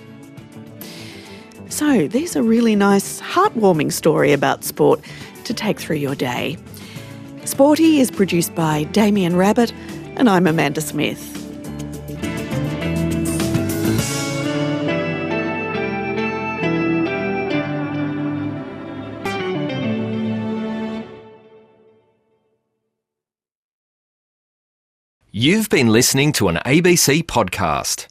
So, 1.71 2.05
there's 2.09 2.35
a 2.35 2.43
really 2.43 2.75
nice, 2.75 3.21
heartwarming 3.21 3.93
story 3.93 4.33
about 4.33 4.65
sport 4.65 4.99
to 5.45 5.53
take 5.53 5.79
through 5.79 5.95
your 5.95 6.15
day. 6.15 6.57
Sporty 7.45 8.01
is 8.01 8.11
produced 8.11 8.53
by 8.53 8.83
Damien 8.91 9.37
Rabbit, 9.37 9.71
and 10.17 10.29
I'm 10.29 10.47
Amanda 10.47 10.81
Smith. 10.81 11.37
You've 25.31 25.69
been 25.69 25.87
listening 25.87 26.33
to 26.33 26.49
an 26.49 26.57
ABC 26.65 27.23
podcast. 27.23 28.10